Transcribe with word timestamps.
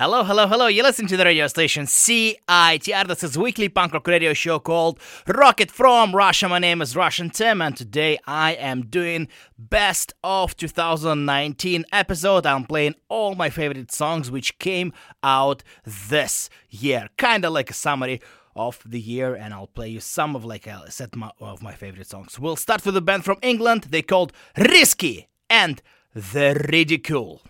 Hello, 0.00 0.24
hello, 0.24 0.46
hello. 0.46 0.66
You 0.66 0.82
listen 0.82 1.06
to 1.08 1.16
the 1.18 1.26
radio 1.26 1.46
station 1.46 1.84
CITR. 1.84 3.06
This 3.06 3.22
is 3.22 3.36
weekly 3.36 3.68
punk 3.68 3.92
rock 3.92 4.06
radio 4.06 4.32
show 4.32 4.58
called 4.58 4.98
Rocket 5.26 5.70
from 5.70 6.16
Russia. 6.16 6.48
My 6.48 6.58
name 6.58 6.80
is 6.80 6.96
Russian 6.96 7.28
Tim, 7.28 7.60
and 7.60 7.76
today 7.76 8.18
I 8.26 8.52
am 8.52 8.86
doing 8.86 9.28
best 9.58 10.14
of 10.24 10.56
2019 10.56 11.84
episode. 11.92 12.46
I'm 12.46 12.64
playing 12.64 12.94
all 13.10 13.34
my 13.34 13.50
favorite 13.50 13.92
songs 13.92 14.30
which 14.30 14.58
came 14.58 14.94
out 15.22 15.62
this 15.84 16.48
year, 16.70 17.10
kind 17.18 17.44
of 17.44 17.52
like 17.52 17.68
a 17.68 17.74
summary 17.74 18.22
of 18.56 18.82
the 18.86 19.02
year, 19.02 19.34
and 19.34 19.52
I'll 19.52 19.66
play 19.66 19.90
you 19.90 20.00
some 20.00 20.34
of 20.34 20.46
like 20.46 20.66
a 20.66 20.90
set 20.90 21.10
of 21.40 21.62
my 21.62 21.74
favorite 21.74 22.08
songs. 22.08 22.38
We'll 22.38 22.56
start 22.56 22.86
with 22.86 22.96
a 22.96 23.02
band 23.02 23.26
from 23.26 23.36
England. 23.42 23.88
They 23.90 24.00
called 24.00 24.32
Riskee 24.56 25.26
and 25.50 25.82
the 26.14 26.66
Ridicule. 26.70 27.42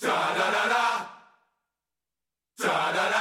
Da 0.00 0.34
da 0.34 0.50
da 0.50 1.11
da 2.62 3.11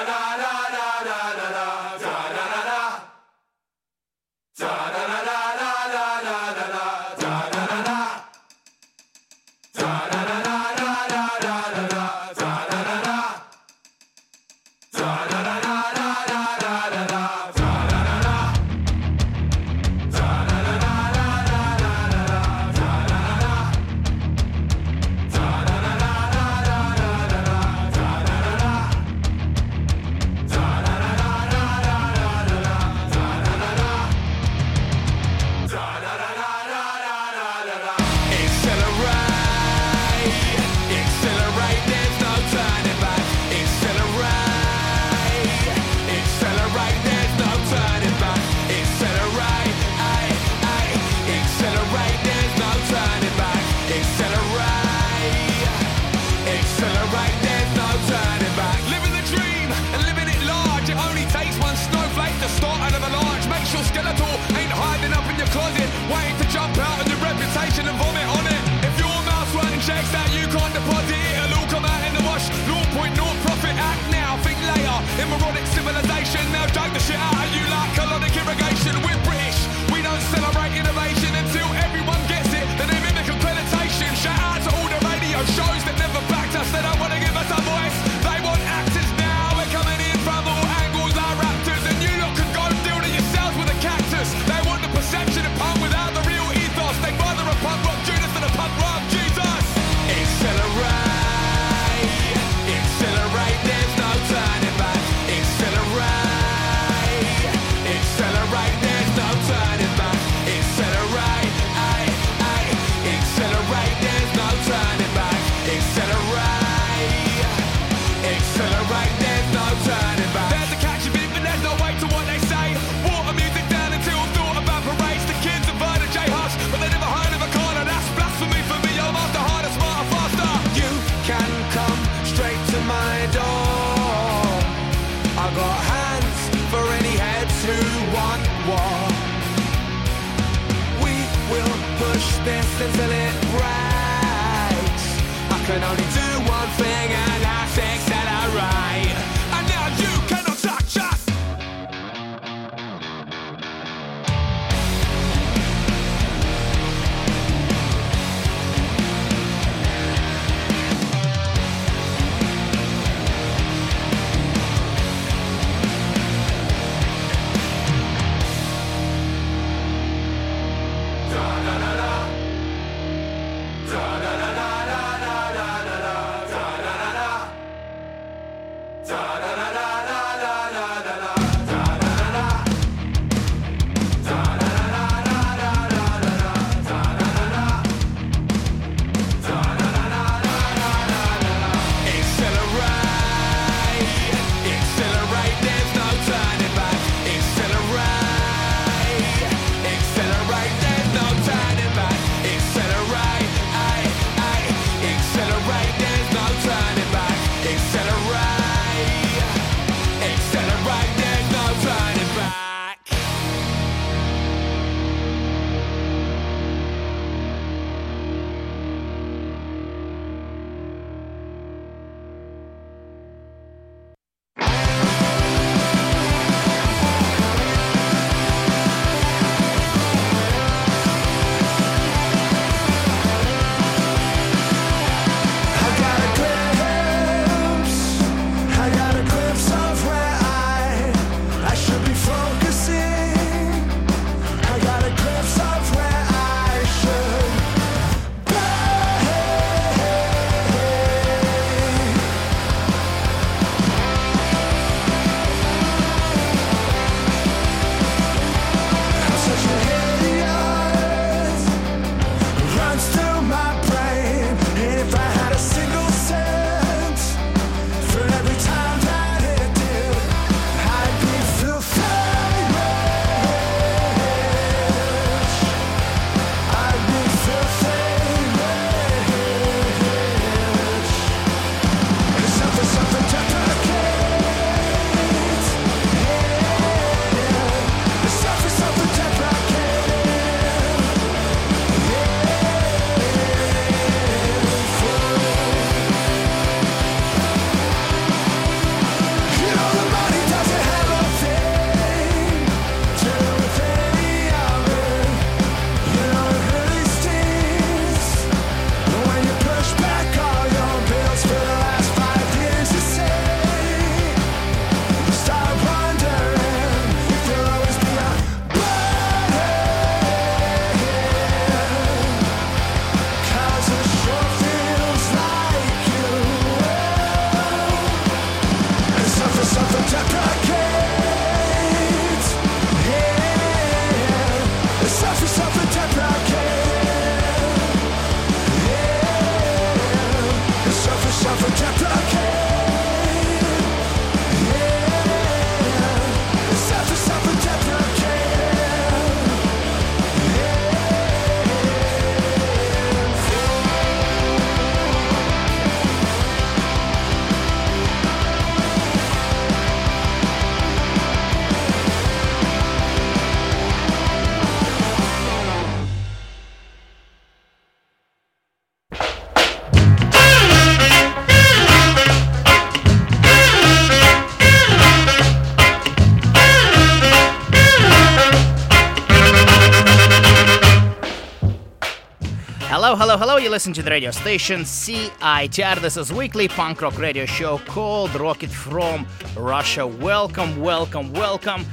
Hello. 383.42 383.58
You 383.58 383.72
listen 383.72 383.92
to 383.94 384.04
the 384.04 384.12
radio 384.12 384.30
station 384.30 384.82
CITR. 384.82 386.00
This 386.00 386.16
is 386.16 386.32
weekly 386.32 386.68
punk 386.68 387.02
rock 387.02 387.18
radio 387.18 387.48
show 387.48 387.80
called 387.80 388.36
Rocket 388.40 388.70
from 388.70 389.26
Russia. 389.58 390.06
Welcome, 390.06 390.80
welcome, 390.80 391.34
welcome. 391.34 391.84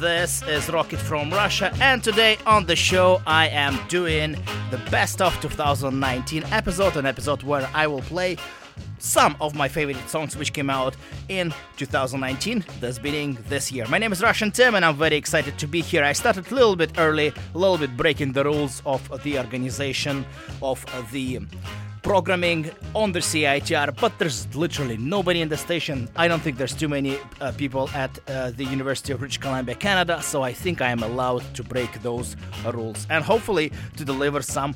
This 0.00 0.42
is 0.44 0.70
Rocket 0.70 0.98
from 0.98 1.30
Russia, 1.30 1.70
and 1.78 2.02
today 2.02 2.38
on 2.46 2.64
the 2.64 2.74
show 2.74 3.20
I 3.26 3.48
am 3.48 3.78
doing 3.88 4.32
the 4.70 4.78
best 4.90 5.20
of 5.20 5.38
2019 5.42 6.42
episode, 6.44 6.96
an 6.96 7.04
episode 7.04 7.42
where 7.42 7.68
I 7.74 7.86
will 7.86 8.00
play 8.00 8.38
some 8.98 9.36
of 9.40 9.54
my 9.54 9.68
favorite 9.68 10.08
songs 10.08 10.36
which 10.36 10.52
came 10.52 10.70
out 10.70 10.96
in 11.28 11.52
2019, 11.76 12.64
this 12.80 12.98
being 12.98 13.36
this 13.48 13.70
year. 13.70 13.86
My 13.88 13.98
name 13.98 14.12
is 14.12 14.22
Russian 14.22 14.50
Tim 14.50 14.74
and 14.74 14.84
I'm 14.84 14.96
very 14.96 15.16
excited 15.16 15.58
to 15.58 15.66
be 15.66 15.80
here. 15.80 16.04
I 16.04 16.12
started 16.12 16.50
a 16.50 16.54
little 16.54 16.76
bit 16.76 16.98
early, 16.98 17.32
a 17.54 17.58
little 17.58 17.78
bit 17.78 17.96
breaking 17.96 18.32
the 18.32 18.44
rules 18.44 18.82
of 18.86 19.22
the 19.22 19.38
organization 19.38 20.24
of 20.62 20.84
the 21.12 21.40
programming 22.04 22.70
on 22.94 23.12
the 23.12 23.18
CITR, 23.18 23.98
but 23.98 24.18
there's 24.18 24.54
literally 24.54 24.98
nobody 24.98 25.40
in 25.40 25.48
the 25.48 25.56
station. 25.56 26.06
I 26.14 26.28
don't 26.28 26.40
think 26.40 26.58
there's 26.58 26.74
too 26.74 26.88
many 26.88 27.16
uh, 27.40 27.52
people 27.52 27.88
at 27.94 28.10
uh, 28.28 28.50
the 28.50 28.64
University 28.64 29.12
of 29.14 29.20
British 29.20 29.38
Columbia, 29.38 29.74
Canada, 29.74 30.20
so 30.20 30.42
I 30.42 30.52
think 30.52 30.82
I 30.82 30.90
am 30.90 31.02
allowed 31.02 31.42
to 31.54 31.64
break 31.64 31.90
those 32.02 32.36
rules 32.66 33.06
and 33.08 33.24
hopefully 33.24 33.72
to 33.96 34.04
deliver 34.04 34.42
some 34.42 34.74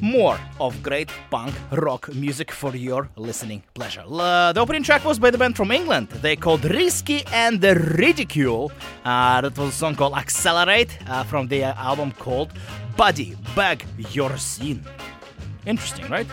more 0.00 0.38
of 0.58 0.82
great 0.82 1.10
punk 1.30 1.54
rock 1.70 2.12
music 2.14 2.50
for 2.50 2.74
your 2.74 3.08
listening 3.16 3.62
pleasure. 3.74 4.04
Uh, 4.08 4.52
the 4.52 4.60
opening 4.60 4.82
track 4.82 5.04
was 5.04 5.18
by 5.18 5.30
the 5.30 5.38
band 5.38 5.56
from 5.56 5.70
England. 5.70 6.08
They 6.22 6.36
called 6.36 6.62
Riskee 6.62 7.24
and 7.32 7.60
the 7.60 7.74
Ridicule. 7.74 8.72
Uh, 9.04 9.40
that 9.40 9.56
was 9.58 9.68
a 9.70 9.72
song 9.72 9.94
called 9.94 10.14
Accelerate 10.14 10.96
uh, 11.08 11.24
from 11.24 11.48
the 11.48 11.64
album 11.64 12.12
called 12.12 12.52
Body 12.96 13.36
Bag 13.54 13.84
Your 14.12 14.36
Scene. 14.36 14.84
Interesting, 15.66 16.08
right? 16.08 16.26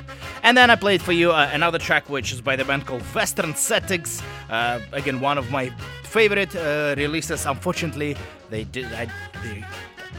And 0.43 0.57
then 0.57 0.69
I 0.69 0.75
played 0.75 1.01
for 1.01 1.11
you 1.11 1.31
uh, 1.31 1.49
another 1.51 1.77
track 1.77 2.09
which 2.09 2.31
is 2.31 2.39
by 2.39 2.55
the 2.55 2.63
band 2.63 2.85
called 2.85 3.01
Western 3.13 3.55
Settings. 3.55 4.21
Uh, 4.49 4.79
again, 4.93 5.19
one 5.19 5.37
of 5.37 5.51
my 5.51 5.69
favorite 6.03 6.55
uh, 6.55 6.95
releases. 6.97 7.45
Unfortunately, 7.45 8.15
they 8.49 8.63
did. 8.63 8.85
I, 8.93 9.07
they, 9.43 9.65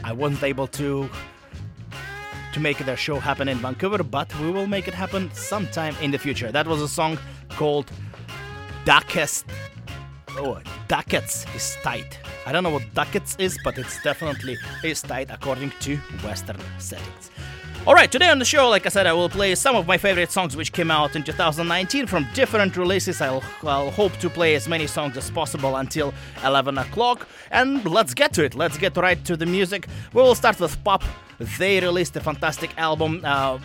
I 0.03 0.13
wasn't 0.13 0.43
able 0.43 0.67
to 0.67 1.09
to 2.53 2.59
make 2.59 2.77
their 2.79 2.97
show 2.97 3.19
happen 3.19 3.47
in 3.47 3.57
Vancouver, 3.57 4.03
but 4.03 4.33
we 4.39 4.51
will 4.51 4.67
make 4.67 4.87
it 4.87 4.93
happen 4.93 5.29
sometime 5.33 5.95
in 6.01 6.11
the 6.11 6.17
future. 6.17 6.51
That 6.51 6.67
was 6.67 6.81
a 6.81 6.87
song 6.87 7.17
called 7.49 7.91
Duckest. 8.85 9.45
Oh, 10.31 10.59
Ducats 10.87 11.45
is 11.55 11.77
tight. 11.83 12.19
I 12.45 12.51
don't 12.51 12.63
know 12.63 12.69
what 12.69 12.93
Ducats 12.93 13.35
is, 13.39 13.57
but 13.63 13.77
it's 13.77 14.01
definitely 14.03 14.57
is 14.83 15.01
tight 15.01 15.29
according 15.31 15.71
to 15.81 15.97
Western 16.23 16.57
settings. 16.77 17.31
Alright, 17.87 18.11
today 18.11 18.29
on 18.29 18.39
the 18.39 18.45
show, 18.45 18.69
like 18.69 18.85
I 18.85 18.89
said, 18.89 19.07
I 19.07 19.13
will 19.13 19.29
play 19.29 19.55
some 19.55 19.75
of 19.75 19.87
my 19.87 19.97
favorite 19.97 20.31
songs 20.31 20.55
which 20.55 20.73
came 20.73 20.91
out 20.91 21.15
in 21.15 21.23
2019 21.23 22.07
from 22.07 22.27
different 22.33 22.75
releases. 22.75 23.21
I'll, 23.21 23.41
I'll 23.63 23.89
hope 23.89 24.15
to 24.17 24.29
play 24.29 24.53
as 24.55 24.67
many 24.67 24.85
songs 24.85 25.15
as 25.17 25.31
possible 25.31 25.77
until 25.77 26.13
11 26.43 26.77
o'clock. 26.77 27.27
And 27.51 27.83
let's 27.85 28.13
get 28.13 28.33
to 28.33 28.43
it. 28.43 28.53
Let's 28.53 28.77
get 28.77 28.97
right 28.97 29.23
to 29.25 29.37
the 29.37 29.45
music. 29.45 29.87
We 30.13 30.21
will 30.21 30.35
start 30.35 30.59
with 30.59 30.83
PUP. 30.83 31.03
They 31.39 31.79
released 31.79 32.15
a 32.15 32.19
fantastic 32.19 32.71
album. 32.77 33.21
Uh, 33.23 33.59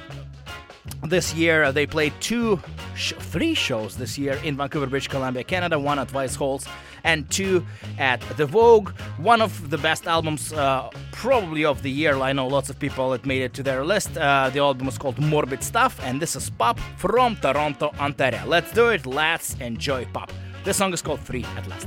this 1.03 1.35
year 1.35 1.73
they 1.73 1.87
played 1.87 2.13
two 2.21 2.61
sh- 2.95 3.15
three 3.19 3.55
shows 3.55 3.97
this 3.97 4.19
year 4.19 4.35
in 4.45 4.57
Vancouver, 4.57 4.87
British 4.87 5.09
Columbia, 5.09 5.45
Canada, 5.45 5.79
one 5.79 5.99
at 5.99 6.11
Vice 6.11 6.35
Halls 6.35 6.67
and 7.05 7.31
two 7.31 7.65
at 7.99 8.21
the 8.37 8.47
Vogue. 8.47 8.91
One 9.19 9.43
of 9.43 9.71
the 9.71 9.79
best 9.79 10.07
albums, 10.07 10.53
uh, 10.53 10.91
probably 11.13 11.65
of 11.65 11.83
the 11.83 11.91
year. 11.91 12.17
I 12.19 12.33
know 12.33 12.47
lots 12.47 12.71
of 12.71 12.79
people 12.79 13.13
it 13.13 13.27
made 13.27 13.43
it 13.43 13.53
to 13.55 13.63
their 13.63 13.85
list. 13.85 14.17
Uh, 14.17 14.51
the 14.51 14.61
album 14.61 14.89
is 14.89 14.99
called 14.99 15.19
Morbid 15.19 15.63
Stuff, 15.63 16.01
and 16.03 16.21
this 16.21 16.35
is 16.37 16.51
PUP 16.51 16.79
from 16.97 17.37
Toronto, 17.37 17.93
Ontario. 18.01 18.43
Let's 18.47 18.73
do 18.73 18.89
it. 18.89 19.07
Let's 19.07 19.55
enjoy 19.61 20.07
PUP. 20.07 20.33
This 20.65 20.79
song 20.79 20.93
is 20.95 21.03
called 21.03 21.21
Free 21.21 21.45
at 21.57 21.67
Last. 21.69 21.87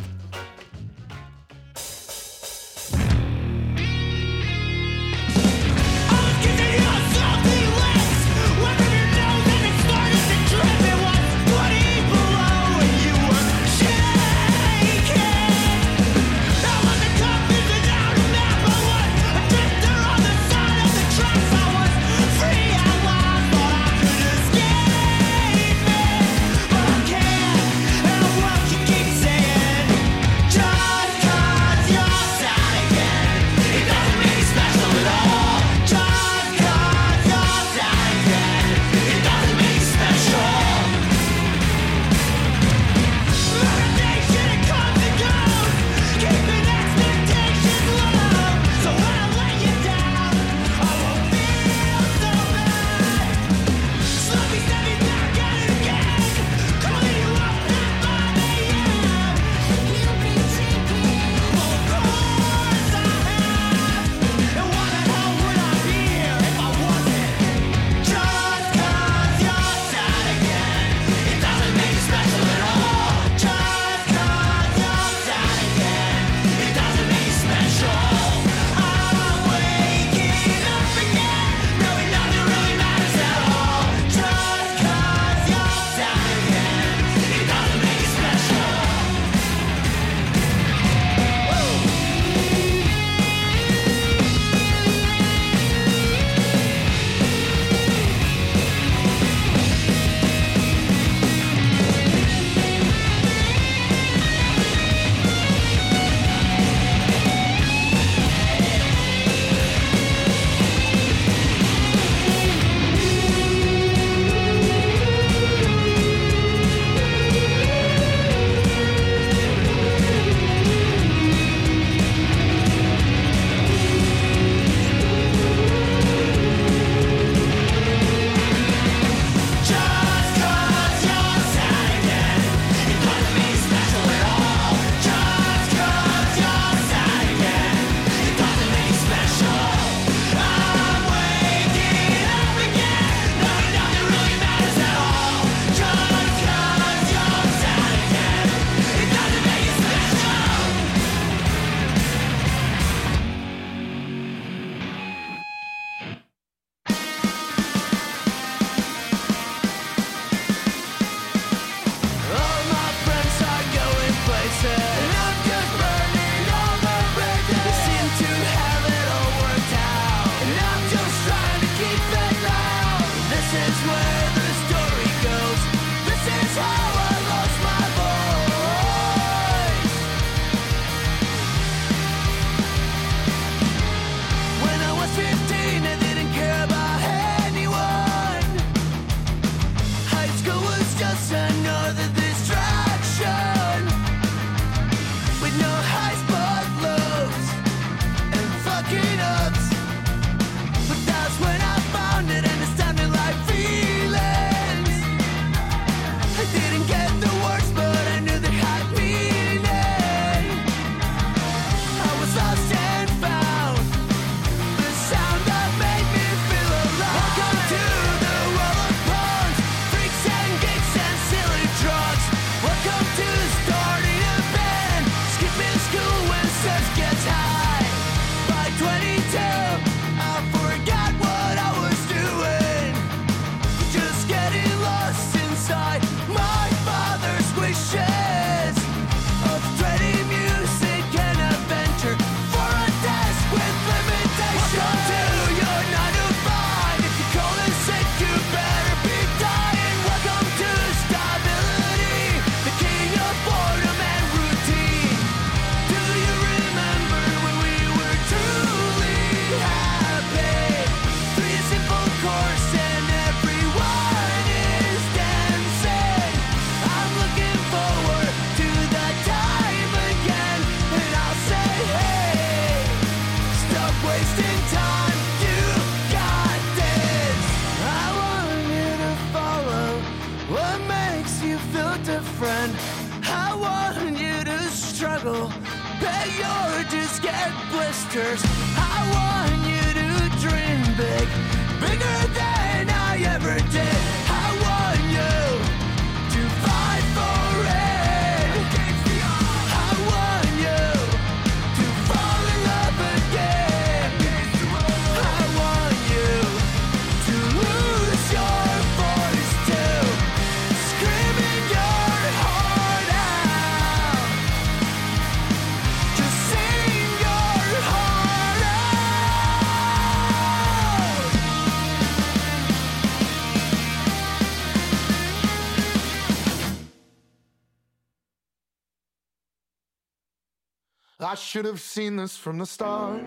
Should 331.48 331.64
have 331.64 331.80
seen 331.80 332.18
this 332.18 332.36
from 332.36 332.58
the 332.58 332.66
start. 332.66 333.24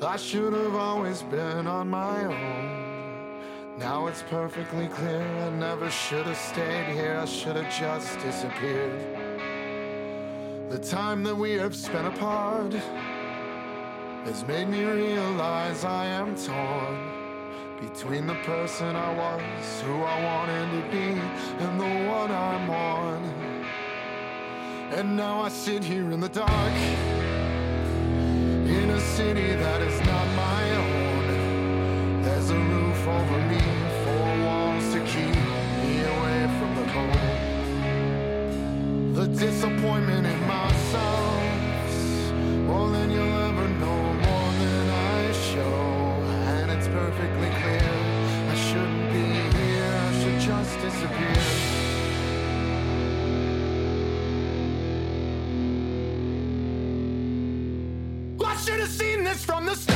I 0.00 0.16
should 0.16 0.54
have 0.54 0.74
always 0.74 1.22
been 1.24 1.66
on 1.66 1.90
my 1.90 2.24
own. 2.24 3.78
Now 3.78 4.06
it's 4.06 4.22
perfectly 4.22 4.88
clear 4.88 5.20
I 5.20 5.50
never 5.50 5.90
should 5.90 6.24
have 6.24 6.38
stayed 6.38 6.86
here. 6.94 7.18
I 7.20 7.26
should 7.26 7.56
have 7.56 7.70
just 7.78 8.18
disappeared. 8.20 8.98
The 10.70 10.78
time 10.78 11.22
that 11.24 11.36
we 11.36 11.52
have 11.52 11.76
spent 11.76 12.06
apart 12.06 12.72
has 14.24 14.42
made 14.46 14.68
me 14.68 14.82
realize 14.82 15.84
I 15.84 16.06
am 16.06 16.34
torn 16.36 17.86
between 17.86 18.26
the 18.26 18.36
person 18.46 18.96
I 18.96 19.12
was, 19.12 19.82
who 19.82 20.02
I 20.04 20.24
wanted 20.24 20.70
to 20.70 20.90
be, 20.90 21.20
and 21.64 21.78
the 21.78 22.08
one 22.10 22.30
I'm 22.30 22.70
on. 22.70 23.51
And 24.94 25.16
now 25.16 25.40
I 25.40 25.48
sit 25.48 25.82
here 25.82 26.10
in 26.12 26.20
the 26.20 26.28
dark 26.28 26.74
in 28.78 28.90
a 28.90 29.00
city 29.00 29.54
that 29.54 29.80
is 29.80 29.98
not 30.00 30.26
my 30.36 30.70
own. 30.76 32.22
There's 32.22 32.50
a 32.50 32.58
roof 32.58 33.08
over 33.08 33.38
me, 33.48 33.62
four 34.04 34.36
walls 34.44 34.92
to 34.92 35.00
keep 35.12 35.34
me 35.82 36.02
away 36.12 36.46
from 36.58 36.74
the 36.76 36.84
cold. 36.92 37.32
The 39.16 39.26
disappointment 39.28 40.26
in 40.26 40.46
myself, 40.46 41.42
more 42.66 42.90
than 42.90 43.10
you'll 43.10 43.38
ever 43.48 43.61
have 58.82 58.90
seen 58.90 59.22
this 59.22 59.44
from 59.44 59.64
the 59.64 59.76
start. 59.76 59.91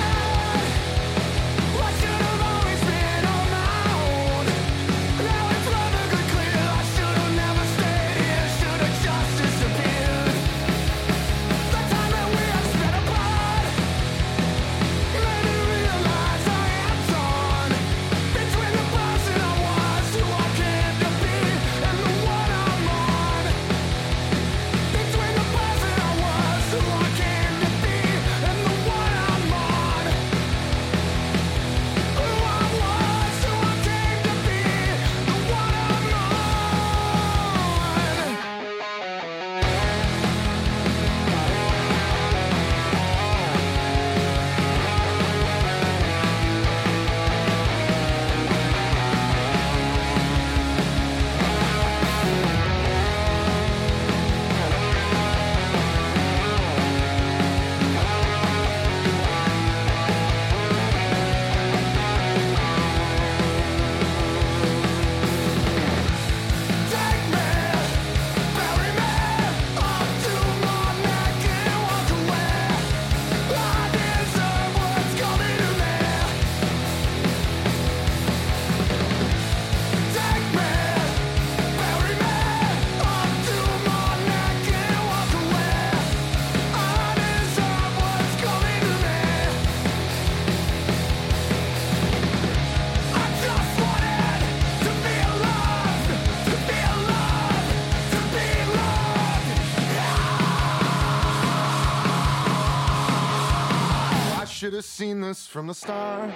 Seen 105.06 105.21
this 105.21 105.47
from 105.47 105.69
the 105.69 105.75
start. 105.75 106.30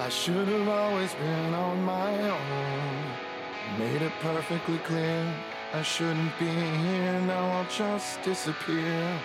I 0.00 0.08
should 0.08 0.48
have 0.48 0.68
always 0.68 1.14
been 1.14 1.54
on 1.54 1.80
my 1.84 2.12
own. 2.28 3.04
Made 3.78 4.02
it 4.02 4.12
perfectly 4.20 4.78
clear 4.78 5.22
I 5.72 5.82
shouldn't 5.82 6.36
be 6.40 6.46
here. 6.46 7.20
Now 7.20 7.44
I'll 7.54 7.70
just 7.70 8.20
disappear. 8.22 9.20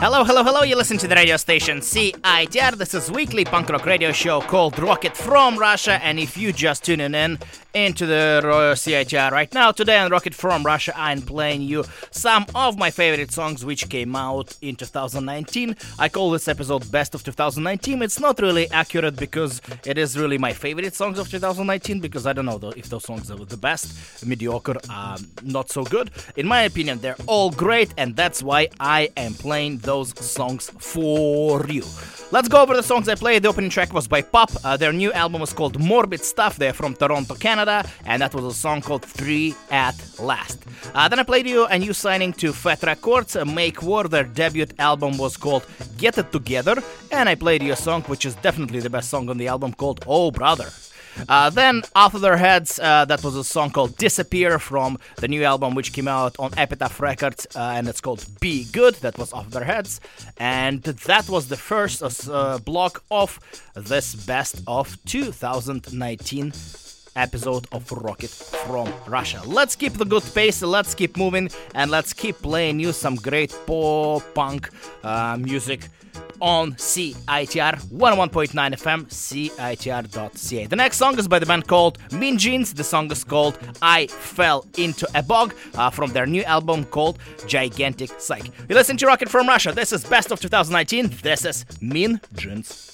Hello, 0.00 0.24
hello, 0.24 0.42
hello. 0.42 0.62
You 0.62 0.76
listen 0.76 0.96
to 0.96 1.06
the 1.06 1.14
radio 1.14 1.36
station 1.36 1.80
CITR. 1.80 2.78
This 2.78 2.94
is 2.94 3.10
weekly 3.10 3.44
punk 3.44 3.68
rock 3.68 3.84
radio 3.84 4.12
show 4.12 4.40
called 4.40 4.78
Rocket 4.78 5.14
from 5.14 5.58
Russia. 5.58 6.02
And 6.02 6.18
if 6.18 6.38
you 6.38 6.54
just 6.54 6.84
tuning 6.84 7.14
in 7.14 7.38
into 7.74 8.06
the 8.06 8.40
Royal 8.42 8.74
CITR 8.74 9.30
right 9.30 9.52
now, 9.52 9.72
today 9.72 9.98
on 9.98 10.10
Rocket 10.10 10.34
from 10.34 10.64
Russia, 10.64 10.94
I'm 10.96 11.20
playing 11.20 11.60
you 11.60 11.84
some 12.10 12.46
of 12.54 12.78
my 12.78 12.90
favorite 12.90 13.30
songs 13.30 13.62
which 13.62 13.90
came 13.90 14.16
out 14.16 14.56
in 14.62 14.74
2019. 14.74 15.76
I 15.98 16.08
call 16.08 16.30
this 16.30 16.48
episode 16.48 16.90
Best 16.90 17.14
of 17.14 17.22
2019. 17.22 18.00
It's 18.00 18.18
not 18.18 18.40
really 18.40 18.70
accurate 18.70 19.16
because 19.16 19.60
it 19.84 19.98
is 19.98 20.18
really 20.18 20.38
my 20.38 20.54
favorite 20.54 20.94
songs 20.94 21.18
of 21.18 21.30
2019 21.30 22.00
because 22.00 22.26
I 22.26 22.32
don't 22.32 22.46
know 22.46 22.72
if 22.74 22.88
those 22.88 23.04
songs 23.04 23.30
are 23.30 23.36
the 23.36 23.58
best, 23.58 24.24
mediocre, 24.26 24.76
um, 24.88 25.28
not 25.42 25.70
so 25.70 25.84
good. 25.84 26.10
In 26.36 26.46
my 26.46 26.62
opinion, 26.62 27.00
they're 27.00 27.16
all 27.26 27.50
great, 27.50 27.92
and 27.98 28.16
that's 28.16 28.42
why 28.42 28.70
I 28.80 29.10
am 29.18 29.34
playing 29.34 29.78
those 29.90 30.10
songs 30.38 30.64
for 30.92 31.66
you. 31.76 31.84
Let's 32.30 32.48
go 32.54 32.58
over 32.62 32.74
the 32.80 32.86
songs 32.92 33.08
I 33.08 33.16
played. 33.24 33.42
The 33.42 33.48
opening 33.52 33.72
track 33.76 33.90
was 33.98 34.06
by 34.14 34.22
PUP. 34.22 34.50
Uh, 34.64 34.76
their 34.82 34.94
new 35.02 35.10
album 35.22 35.40
was 35.40 35.52
called 35.58 35.74
Morbid 35.90 36.22
Stuff. 36.32 36.52
They're 36.60 36.78
from 36.80 36.92
Toronto, 36.94 37.34
Canada, 37.34 37.78
and 38.10 38.22
that 38.22 38.32
was 38.36 38.44
a 38.44 38.56
song 38.64 38.78
called 38.82 39.04
Three 39.18 39.48
at 39.86 39.96
Last. 40.30 40.58
Uh, 40.94 41.08
then 41.08 41.18
I 41.18 41.24
played 41.24 41.48
you 41.52 41.66
a 41.66 41.76
new 41.76 41.92
signing 41.92 42.32
to 42.34 42.52
Fat 42.52 42.82
Records, 42.84 43.34
uh, 43.34 43.44
Make 43.44 43.82
War. 43.82 44.04
Their 44.04 44.28
debut 44.40 44.66
album 44.78 45.18
was 45.18 45.36
called 45.36 45.64
Get 45.98 46.18
It 46.18 46.30
Together, 46.30 46.76
and 47.10 47.28
I 47.28 47.34
played 47.34 47.62
you 47.64 47.72
a 47.72 47.82
song 47.88 48.02
which 48.02 48.24
is 48.24 48.34
definitely 48.36 48.80
the 48.80 48.90
best 48.96 49.10
song 49.10 49.28
on 49.28 49.38
the 49.38 49.48
album 49.48 49.72
called 49.74 50.04
Oh 50.06 50.30
Brother. 50.30 50.70
Uh, 51.28 51.50
then 51.50 51.82
Off 51.94 52.12
With 52.12 52.22
Their 52.22 52.36
Heads, 52.36 52.78
uh, 52.78 53.04
that 53.06 53.22
was 53.22 53.36
a 53.36 53.44
song 53.44 53.70
called 53.70 53.96
Disappear 53.96 54.58
from 54.58 54.98
the 55.16 55.28
new 55.28 55.44
album 55.44 55.74
which 55.74 55.92
came 55.92 56.08
out 56.08 56.36
on 56.38 56.52
Epitaph 56.56 57.00
Records, 57.00 57.46
uh, 57.54 57.74
and 57.76 57.88
it's 57.88 58.00
called 58.00 58.24
Be 58.40 58.64
Good. 58.64 58.94
That 58.96 59.18
was 59.18 59.32
Off 59.32 59.46
With 59.46 59.54
Their 59.54 59.64
Heads, 59.64 60.00
and 60.38 60.82
that 60.82 61.28
was 61.28 61.48
the 61.48 61.56
first 61.56 62.02
uh, 62.02 62.58
block 62.58 63.02
of 63.10 63.38
this 63.74 64.14
best 64.14 64.62
of 64.66 64.96
2019 65.04 66.52
episode 67.16 67.66
of 67.72 67.90
Rocket 67.90 68.30
from 68.30 68.92
Russia. 69.06 69.42
Let's 69.44 69.76
keep 69.76 69.94
the 69.94 70.04
good 70.04 70.22
pace, 70.34 70.62
let's 70.62 70.94
keep 70.94 71.16
moving, 71.16 71.50
and 71.74 71.90
let's 71.90 72.12
keep 72.12 72.36
playing 72.40 72.80
you 72.80 72.92
some 72.92 73.16
great 73.16 73.54
pop 73.66 74.22
punk 74.34 74.70
uh, 75.02 75.36
music 75.38 75.88
on 76.40 76.72
CITR 76.74 77.80
101.9 77.90 78.50
FM, 78.50 79.06
CITR.ca. 79.06 80.66
The 80.66 80.76
next 80.76 80.96
song 80.96 81.18
is 81.18 81.28
by 81.28 81.38
the 81.38 81.46
band 81.46 81.66
called 81.66 81.98
Mean 82.12 82.38
Jeans. 82.38 82.74
The 82.74 82.84
song 82.84 83.10
is 83.12 83.24
called 83.24 83.58
I 83.82 84.06
Fell 84.06 84.66
Into 84.76 85.06
a 85.14 85.22
Bog 85.22 85.54
uh, 85.74 85.90
from 85.90 86.12
their 86.12 86.26
new 86.26 86.42
album 86.44 86.84
called 86.84 87.18
Gigantic 87.46 88.10
Psych. 88.18 88.46
You 88.68 88.74
listen 88.74 88.96
to 88.98 89.06
Rocket 89.06 89.28
from 89.28 89.46
Russia. 89.46 89.72
This 89.72 89.92
is 89.92 90.04
Best 90.04 90.30
of 90.30 90.40
2019. 90.40 91.10
This 91.22 91.44
is 91.44 91.64
Mean 91.80 92.20
Jeans. 92.34 92.90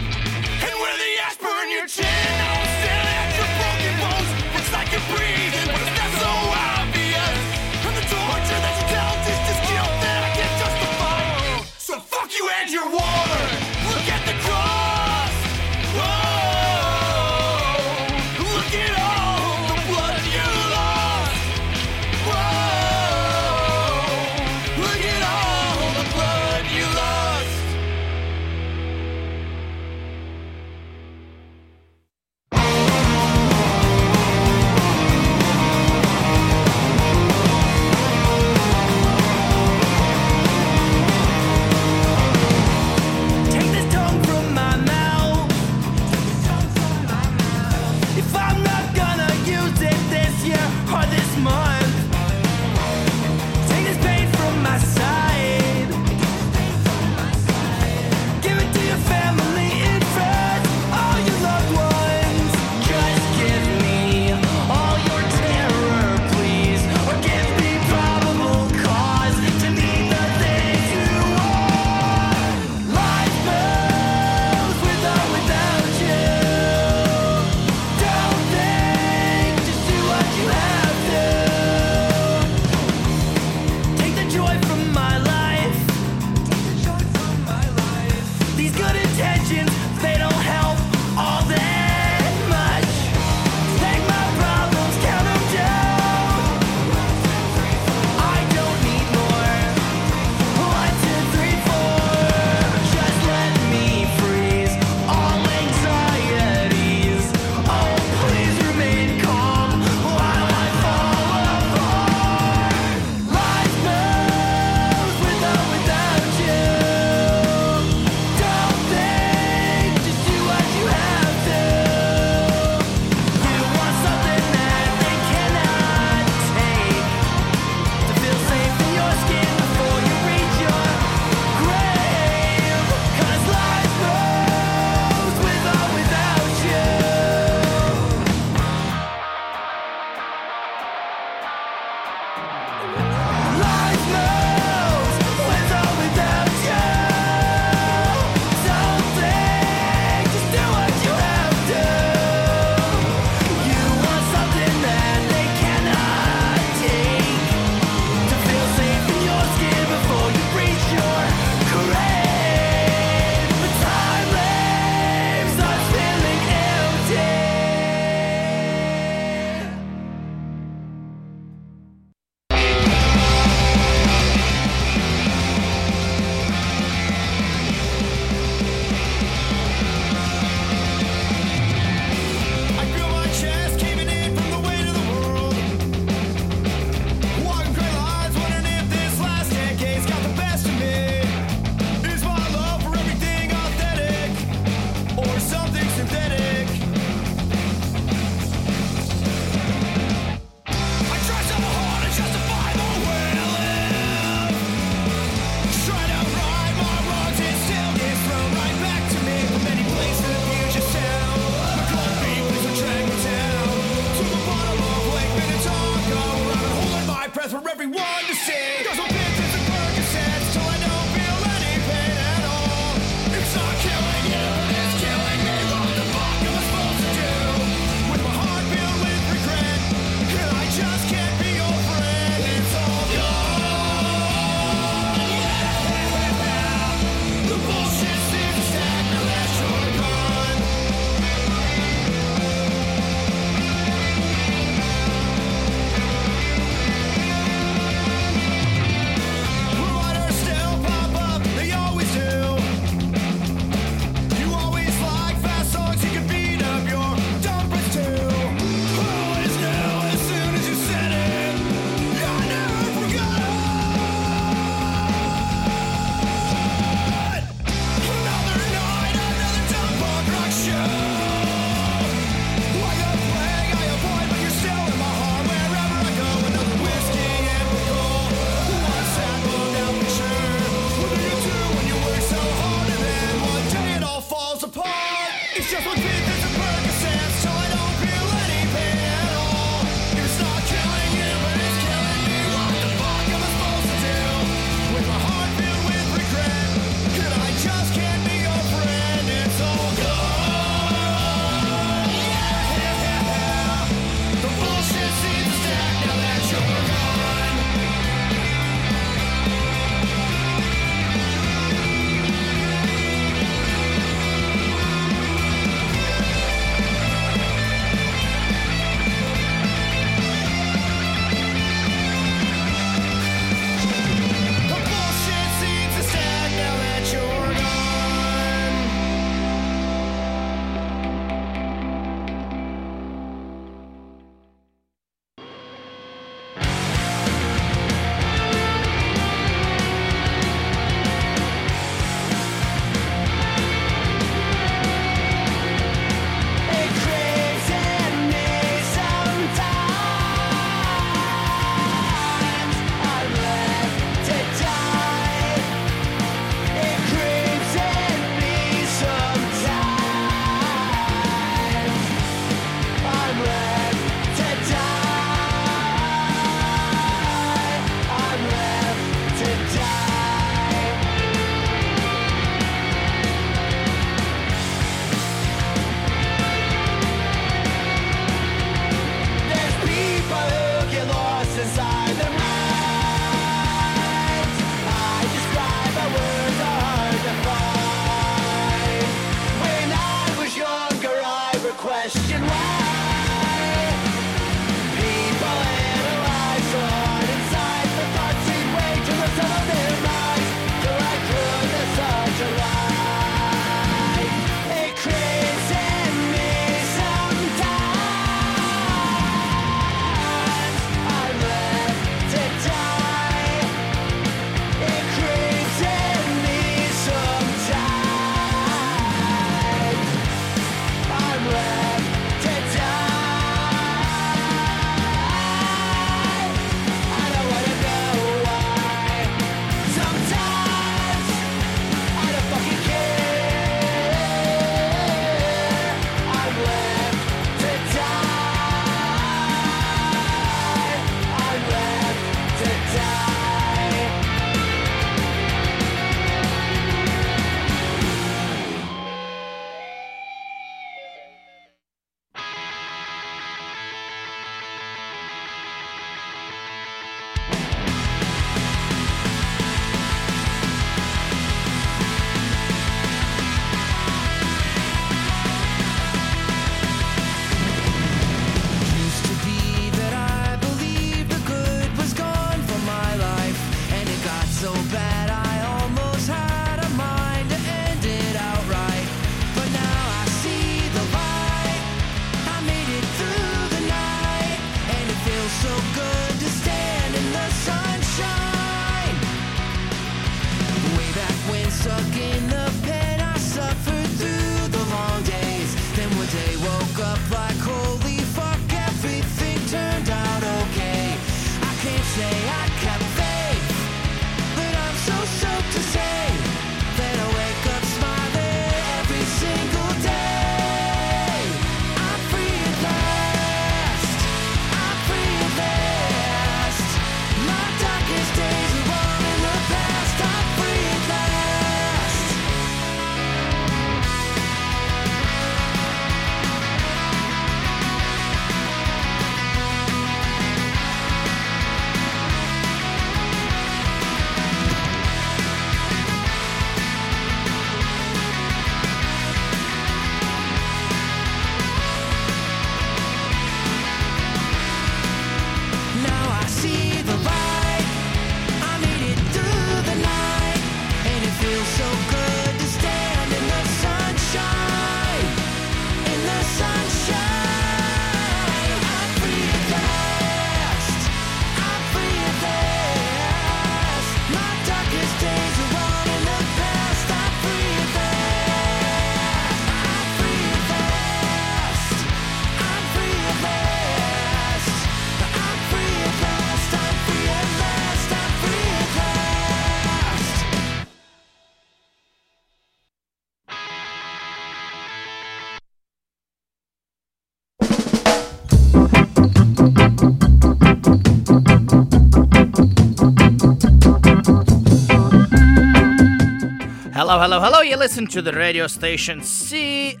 Hello, 597.08 597.20
hello, 597.20 597.38
hello. 597.38 597.60
You 597.60 597.76
listen 597.76 598.08
to 598.08 598.20
the 598.20 598.32
radio 598.32 598.66
station 598.66 599.20
CITR. 599.20 600.00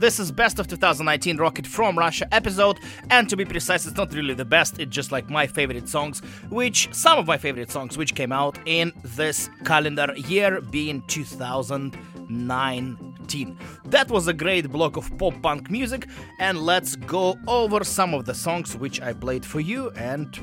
This 0.00 0.18
is 0.18 0.32
Best 0.32 0.58
of 0.58 0.66
2019 0.66 1.36
Rocket 1.36 1.66
from 1.66 1.98
Russia 1.98 2.26
episode. 2.32 2.80
And 3.10 3.28
to 3.28 3.36
be 3.36 3.44
precise, 3.44 3.84
it's 3.84 3.98
not 3.98 4.14
really 4.14 4.32
the 4.32 4.46
best, 4.46 4.78
it's 4.78 4.90
just 4.90 5.12
like 5.12 5.28
my 5.28 5.46
favorite 5.46 5.90
songs, 5.90 6.20
which 6.48 6.88
some 6.94 7.18
of 7.18 7.26
my 7.26 7.36
favorite 7.36 7.70
songs 7.70 7.98
which 7.98 8.14
came 8.14 8.32
out 8.32 8.58
in 8.64 8.94
this 9.04 9.50
calendar 9.66 10.10
year 10.16 10.62
being 10.62 11.02
2019. 11.06 13.58
That 13.84 14.10
was 14.10 14.28
a 14.28 14.32
great 14.32 14.72
block 14.72 14.96
of 14.96 15.18
pop 15.18 15.34
punk 15.42 15.70
music, 15.70 16.08
and 16.40 16.62
let's 16.62 16.96
go 16.96 17.36
over 17.46 17.84
some 17.84 18.14
of 18.14 18.24
the 18.24 18.34
songs 18.34 18.74
which 18.74 19.02
I 19.02 19.12
played 19.12 19.44
for 19.44 19.60
you 19.60 19.90
and 19.90 20.34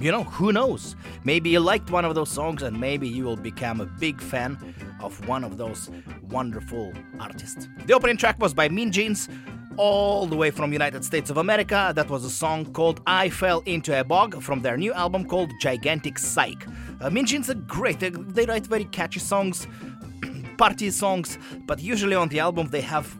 you 0.00 0.10
know, 0.10 0.24
who 0.24 0.52
knows? 0.52 0.96
Maybe 1.24 1.50
you 1.50 1.60
liked 1.60 1.90
one 1.90 2.04
of 2.04 2.14
those 2.14 2.30
songs 2.30 2.62
and 2.62 2.78
maybe 2.78 3.08
you 3.08 3.24
will 3.24 3.36
become 3.36 3.80
a 3.80 3.86
big 3.86 4.20
fan 4.20 4.58
of 5.00 5.26
one 5.28 5.44
of 5.44 5.56
those 5.56 5.90
wonderful 6.22 6.92
artists. 7.20 7.68
The 7.86 7.94
opening 7.94 8.16
track 8.16 8.38
was 8.38 8.54
by 8.54 8.68
Mean 8.68 8.90
Jeans, 8.90 9.28
all 9.76 10.26
the 10.26 10.36
way 10.36 10.50
from 10.50 10.72
United 10.72 11.04
States 11.04 11.30
of 11.30 11.36
America. 11.36 11.92
That 11.94 12.08
was 12.08 12.24
a 12.24 12.30
song 12.30 12.72
called 12.72 13.00
I 13.06 13.28
Fell 13.28 13.60
Into 13.66 13.98
a 13.98 14.04
Bog 14.04 14.42
from 14.42 14.62
their 14.62 14.76
new 14.76 14.92
album 14.92 15.26
called 15.26 15.52
Gigantic 15.60 16.18
Psych. 16.18 16.66
Uh, 17.00 17.10
mean 17.10 17.26
Jeans 17.26 17.50
are 17.50 17.54
great. 17.54 18.00
They, 18.00 18.10
they 18.10 18.46
write 18.46 18.66
very 18.66 18.84
catchy 18.86 19.20
songs, 19.20 19.66
party 20.58 20.90
songs, 20.90 21.38
but 21.66 21.80
usually 21.80 22.16
on 22.16 22.28
the 22.28 22.40
album 22.40 22.68
they 22.68 22.80
have 22.80 23.16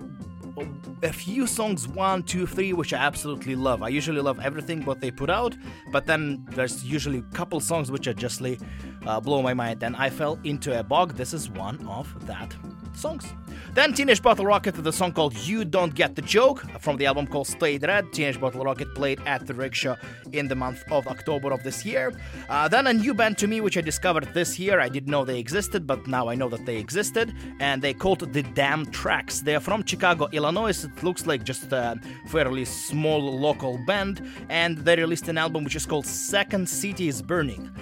a 1.03 1.13
few 1.13 1.47
songs 1.47 1.87
one 1.89 2.23
two 2.23 2.47
three 2.47 2.73
which 2.73 2.93
i 2.93 2.97
absolutely 2.99 3.57
love. 3.57 3.83
I 3.83 3.89
usually 3.89 4.21
love 4.21 4.39
everything 4.41 4.85
what 4.85 5.01
they 5.01 5.11
put 5.11 5.31
out 5.31 5.57
but 5.91 6.07
then 6.07 6.47
there's 6.51 6.85
usually 6.85 7.19
a 7.19 7.35
couple 7.35 7.61
songs 7.61 7.91
which 7.91 8.07
are 8.07 8.15
justly 8.15 8.59
uh, 9.07 9.21
blow 9.21 9.43
my 9.43 9.55
mind. 9.55 9.83
And 9.83 9.97
i 9.97 10.11
fell 10.11 10.39
into 10.45 10.79
a 10.79 10.83
bog. 10.83 11.15
This 11.15 11.35
is 11.35 11.51
one 11.51 11.85
of 11.87 12.27
that 12.27 12.55
songs 12.95 13.35
then 13.75 13.93
Teenage 13.93 14.23
Bottle 14.23 14.47
Rocket 14.47 14.77
with 14.77 14.87
a 14.87 14.93
song 14.93 15.13
called 15.13 15.37
You 15.37 15.65
Don't 15.65 15.93
Get 15.97 16.15
the 16.15 16.23
Joke 16.23 16.61
from 16.81 16.97
the 16.97 17.07
album 17.07 17.27
called 17.27 17.49
Stay 17.49 17.77
Rad. 17.79 18.13
Teenage 18.13 18.41
Bottle 18.41 18.63
Rocket 18.63 18.95
played 18.95 19.21
at 19.27 19.49
the 19.49 19.53
Rickshaw 19.53 19.97
in 20.31 20.47
the 20.47 20.55
month 20.55 20.85
of 20.93 21.09
October 21.09 21.53
of 21.53 21.61
this 21.65 21.85
year. 21.85 22.13
Uh, 22.49 22.69
then 22.69 22.87
a 22.87 22.93
new 22.93 23.15
band 23.15 23.37
to 23.39 23.49
me, 23.49 23.61
which 23.61 23.77
I 23.77 23.81
discovered 23.81 24.33
this 24.33 24.61
year. 24.61 24.79
I 24.79 24.89
didn't 24.89 25.11
know 25.11 25.25
they 25.25 25.41
existed, 25.41 25.89
but 25.89 26.07
now 26.07 26.29
I 26.29 26.37
know 26.37 26.49
that 26.51 26.65
they 26.67 26.77
existed. 26.77 27.35
And 27.59 27.83
they 27.83 27.95
called 27.95 28.33
The 28.33 28.45
Damn 28.45 28.87
Tracks. 28.87 29.41
They're 29.41 29.59
from 29.59 29.85
Chicago, 29.85 30.29
Illinois. 30.31 30.85
It 30.85 31.03
looks 31.03 31.27
like 31.27 31.43
just 31.43 31.73
a 31.73 31.99
fairly 32.29 32.65
small 32.65 33.21
local 33.21 33.85
band. 33.89 34.25
And 34.51 34.79
they 34.79 34.95
released 34.95 35.27
an 35.27 35.37
album 35.37 35.65
which 35.65 35.75
is 35.75 35.85
called 35.85 36.07
Second 36.07 36.69
City 36.69 37.09
is 37.09 37.23
Burning. 37.23 37.73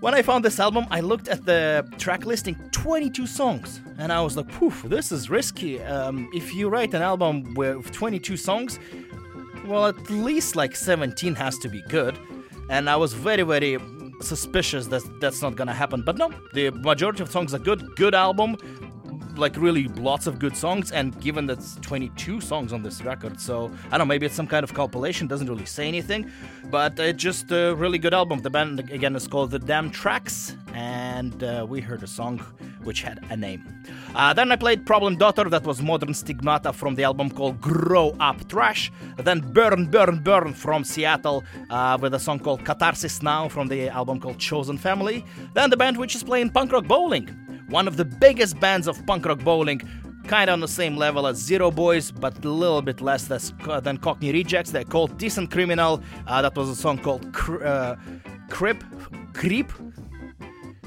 When 0.00 0.12
I 0.12 0.20
found 0.20 0.44
this 0.44 0.60
album, 0.60 0.86
I 0.90 1.00
looked 1.00 1.26
at 1.28 1.46
the 1.46 1.88
track 1.96 2.26
listing 2.26 2.54
22 2.70 3.26
songs, 3.26 3.80
and 3.96 4.12
I 4.12 4.20
was 4.20 4.36
like, 4.36 4.46
poof, 4.48 4.82
this 4.82 5.10
is 5.10 5.30
risky. 5.30 5.82
Um, 5.82 6.28
if 6.34 6.54
you 6.54 6.68
write 6.68 6.92
an 6.92 7.00
album 7.00 7.54
with 7.54 7.90
22 7.92 8.36
songs, 8.36 8.78
well, 9.64 9.86
at 9.86 10.10
least 10.10 10.54
like 10.54 10.76
17 10.76 11.34
has 11.36 11.56
to 11.58 11.70
be 11.70 11.82
good. 11.88 12.18
And 12.68 12.90
I 12.90 12.96
was 12.96 13.14
very, 13.14 13.42
very 13.42 13.78
suspicious 14.20 14.86
that 14.88 15.02
that's 15.20 15.40
not 15.40 15.56
gonna 15.56 15.72
happen. 15.72 16.02
But 16.02 16.18
no, 16.18 16.30
the 16.52 16.70
majority 16.70 17.22
of 17.22 17.30
songs 17.30 17.54
are 17.54 17.58
good. 17.58 17.96
Good 17.96 18.14
album, 18.14 18.56
like 19.38 19.56
really 19.56 19.88
lots 19.88 20.26
of 20.26 20.38
good 20.38 20.56
songs 20.56 20.92
and 20.92 21.18
given 21.20 21.46
that 21.46 21.58
22 21.82 22.40
songs 22.40 22.72
on 22.72 22.82
this 22.82 23.02
record 23.02 23.40
so 23.40 23.70
i 23.86 23.90
don't 23.90 24.00
know 24.00 24.04
maybe 24.04 24.26
it's 24.26 24.34
some 24.34 24.46
kind 24.46 24.64
of 24.64 24.74
compilation 24.74 25.26
doesn't 25.26 25.48
really 25.48 25.66
say 25.66 25.86
anything 25.88 26.30
but 26.70 26.98
it's 26.98 27.22
just 27.22 27.50
a 27.52 27.74
really 27.74 27.98
good 27.98 28.14
album. 28.14 28.40
The 28.40 28.50
band 28.50 28.80
again 28.90 29.14
is 29.14 29.28
called 29.28 29.50
the 29.50 29.58
damn 29.58 29.90
tracks 29.90 30.56
and 30.74 31.42
uh, 31.42 31.66
we 31.68 31.80
heard 31.80 32.02
a 32.02 32.06
song 32.06 32.38
which 32.82 33.02
had 33.02 33.24
a 33.30 33.36
name. 33.36 33.64
Uh, 34.14 34.32
then 34.32 34.50
i 34.50 34.56
played 34.56 34.86
problem 34.86 35.16
daughter 35.16 35.44
that 35.44 35.64
was 35.64 35.82
modern 35.82 36.12
stigmata 36.14 36.72
from 36.72 36.94
the 36.94 37.04
album 37.04 37.30
called 37.30 37.60
grow 37.60 38.14
up 38.18 38.48
trash 38.48 38.90
then 39.18 39.40
burn 39.52 39.86
burn 39.90 40.22
burn 40.22 40.52
from 40.52 40.82
seattle 40.84 41.44
uh, 41.70 41.98
with 42.00 42.14
a 42.14 42.18
song 42.18 42.38
called 42.38 42.64
catharsis 42.64 43.22
now 43.22 43.48
from 43.48 43.68
the 43.68 43.88
album 43.88 44.18
called 44.18 44.38
chosen 44.38 44.78
family 44.78 45.24
then 45.54 45.70
the 45.70 45.76
band 45.76 45.96
which 45.96 46.14
is 46.14 46.22
playing 46.22 46.50
punk 46.50 46.72
rock 46.72 46.86
bowling 46.86 47.28
one 47.68 47.88
of 47.88 47.96
the 47.96 48.04
biggest 48.04 48.58
bands 48.60 48.86
of 48.86 49.04
punk 49.06 49.26
rock 49.26 49.40
bowling, 49.40 49.80
kind 50.26 50.50
of 50.50 50.54
on 50.54 50.60
the 50.60 50.68
same 50.68 50.96
level 50.96 51.26
as 51.26 51.36
Zero 51.36 51.70
Boys, 51.70 52.10
but 52.10 52.44
a 52.44 52.48
little 52.48 52.82
bit 52.82 53.00
less 53.00 53.26
than 53.26 53.98
Cockney 53.98 54.32
Rejects. 54.32 54.70
They're 54.70 54.84
called 54.84 55.18
Decent 55.18 55.50
Criminal. 55.50 56.02
Uh, 56.26 56.42
that 56.42 56.56
was 56.56 56.68
a 56.68 56.76
song 56.76 56.98
called 56.98 57.32
Cr- 57.32 57.64
uh, 57.64 57.96
Crip, 58.50 58.82
Creep. 59.34 59.72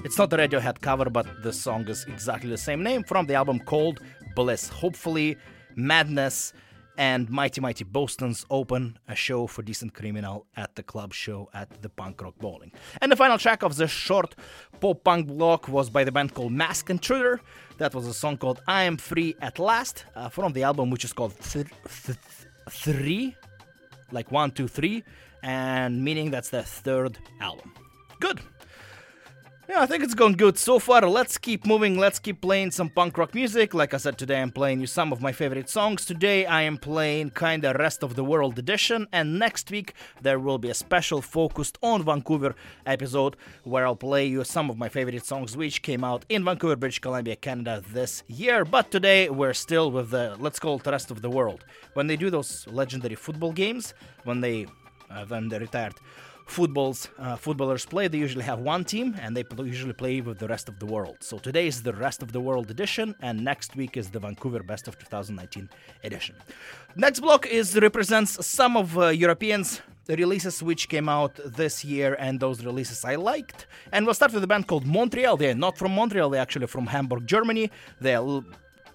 It's 0.06 0.18
not 0.18 0.30
the 0.30 0.38
Radiohead 0.38 0.82
cover, 0.82 1.10
but 1.10 1.28
the 1.44 1.52
song 1.52 1.88
is 1.90 2.06
exactly 2.08 2.50
the 2.50 2.58
same 2.58 2.82
name 2.82 3.04
from 3.04 3.26
the 3.26 3.34
album 3.34 3.60
called 3.60 4.00
Bliss. 4.36 4.70
Hopefully, 4.70 5.38
Madness 5.76 6.54
and 7.00 7.30
Mighty 7.30 7.62
Mighty 7.62 7.86
Bosstones 7.86 8.46
open 8.50 9.00
a 9.08 9.16
show 9.16 9.48
for 9.48 9.62
Decent 9.62 9.94
Criminal 9.94 10.46
at 10.58 10.76
the 10.76 10.84
club 10.84 11.14
show 11.14 11.50
at 11.54 11.82
the 11.82 11.88
Punk 11.88 12.22
Rock 12.22 12.34
Bowling. 12.40 12.74
And 13.02 13.10
the 13.10 13.16
final 13.16 13.38
track 13.38 13.64
of 13.64 13.78
the 13.78 13.88
short 13.88 14.36
pop 14.82 15.06
punk 15.06 15.28
block 15.28 15.70
was 15.70 15.90
by 15.90 16.04
the 16.04 16.12
band 16.12 16.34
called 16.34 16.52
Masked 16.52 16.90
Intruder. 16.90 17.40
That 17.78 17.96
was 17.96 18.06
a 18.06 18.14
song 18.14 18.36
called 18.36 18.62
I 18.68 18.84
Am 18.84 18.98
Free 18.98 19.34
at 19.42 19.60
Last 19.60 20.04
uh, 20.14 20.28
from 20.28 20.52
the 20.52 20.64
album 20.64 20.90
which 20.90 21.06
is 21.06 21.14
called 21.14 21.40
th- 21.40 21.68
th- 22.06 22.18
Three, 22.70 23.34
like 24.12 24.30
one, 24.32 24.52
two, 24.52 24.68
three, 24.68 25.04
and 25.42 26.04
meaning 26.04 26.32
that's 26.32 26.50
the 26.50 26.64
third 26.64 27.18
album. 27.40 27.72
Good. 28.20 28.42
Yeah, 29.70 29.82
I 29.82 29.86
think 29.86 30.04
it's 30.04 30.16
going 30.16 30.34
good 30.34 30.58
so 30.58 30.80
far. 30.80 31.02
Let's 31.08 31.38
keep 31.38 31.68
moving. 31.68 31.96
Let's 31.96 32.18
keep 32.18 32.42
playing 32.42 32.72
some 32.72 32.90
punk 32.90 33.16
rock 33.20 33.36
music. 33.36 33.76
Like 33.76 33.94
I 33.94 33.98
said, 33.98 34.18
today 34.18 34.42
I'm 34.42 34.50
playing 34.50 34.80
you 34.82 34.88
some 34.88 35.14
of 35.14 35.22
my 35.22 35.32
favorite 35.32 35.70
songs. 35.70 36.06
Today 36.06 36.48
I 36.48 36.64
am 36.64 36.80
playing 36.80 37.30
kinda 37.30 37.76
Rest 37.78 38.02
of 38.02 38.16
the 38.16 38.24
World 38.24 38.58
edition, 38.58 39.08
and 39.14 39.38
next 39.38 39.70
week 39.70 39.94
there 40.24 40.40
will 40.40 40.58
be 40.58 40.72
a 40.72 40.74
special 40.74 41.22
focused 41.22 41.78
on 41.84 42.02
Vancouver 42.02 42.56
episode 42.88 43.36
where 43.64 43.86
I'll 43.86 43.96
play 43.96 44.26
you 44.26 44.44
some 44.44 44.72
of 44.72 44.80
my 44.80 44.90
favorite 44.90 45.24
songs 45.24 45.56
which 45.56 45.84
came 45.84 46.04
out 46.04 46.26
in 46.30 46.44
Vancouver, 46.44 46.76
British 46.76 46.98
Columbia, 46.98 47.36
Canada 47.36 47.84
this 47.94 48.24
year. 48.26 48.66
But 48.66 48.90
today 48.90 49.30
we're 49.30 49.54
still 49.54 49.92
with 49.92 50.10
the 50.10 50.36
let's 50.40 50.58
call 50.58 50.80
it 50.80 50.88
rest 50.88 51.12
of 51.12 51.22
the 51.22 51.30
world. 51.30 51.64
When 51.94 52.08
they 52.08 52.18
do 52.18 52.32
those 52.32 52.66
legendary 52.66 53.14
football 53.14 53.54
games, 53.54 53.94
when 54.24 54.42
they 54.42 54.66
uh, 55.12 55.26
when 55.26 55.48
they 55.50 55.60
retired 55.60 55.94
footballs 56.50 57.10
uh, 57.20 57.36
footballers 57.36 57.86
play 57.86 58.08
they 58.08 58.18
usually 58.18 58.44
have 58.44 58.60
one 58.60 58.84
team 58.84 59.16
and 59.22 59.38
they 59.38 59.44
usually 59.64 59.94
play 59.94 60.20
with 60.20 60.40
the 60.40 60.48
rest 60.48 60.68
of 60.68 60.80
the 60.80 60.86
world. 60.86 61.18
So 61.20 61.38
today 61.38 61.68
is 61.68 61.84
the 61.84 61.94
rest 61.94 62.24
of 62.24 62.32
the 62.32 62.40
world 62.40 62.72
edition 62.72 63.16
and 63.22 63.44
next 63.44 63.76
week 63.76 63.98
is 63.98 64.10
the 64.10 64.20
vancouver 64.20 64.64
best 64.64 64.88
of 64.88 64.98
2019 64.98 65.70
edition. 66.04 66.36
Next 66.96 67.20
block 67.20 67.46
is 67.46 67.78
represents 67.80 68.46
some 68.46 68.76
of 68.78 68.98
uh, 68.98 69.08
europeans 69.10 69.82
releases 70.08 70.64
which 70.64 70.90
came 70.90 71.08
out 71.08 71.40
this 71.46 71.86
year 71.86 72.16
and 72.20 72.40
those 72.40 72.66
releases 72.66 73.06
i 73.06 73.16
liked. 73.16 73.68
And 73.92 74.06
we'll 74.06 74.16
start 74.16 74.34
with 74.34 74.44
a 74.44 74.48
band 74.48 74.68
called 74.68 74.86
montreal. 74.88 75.38
They're 75.38 75.54
not 75.54 75.78
from 75.78 75.94
montreal 75.94 76.30
they're 76.32 76.42
actually 76.42 76.68
from 76.68 76.88
hamburg 76.88 77.28
germany. 77.28 77.70
They're 78.02 78.42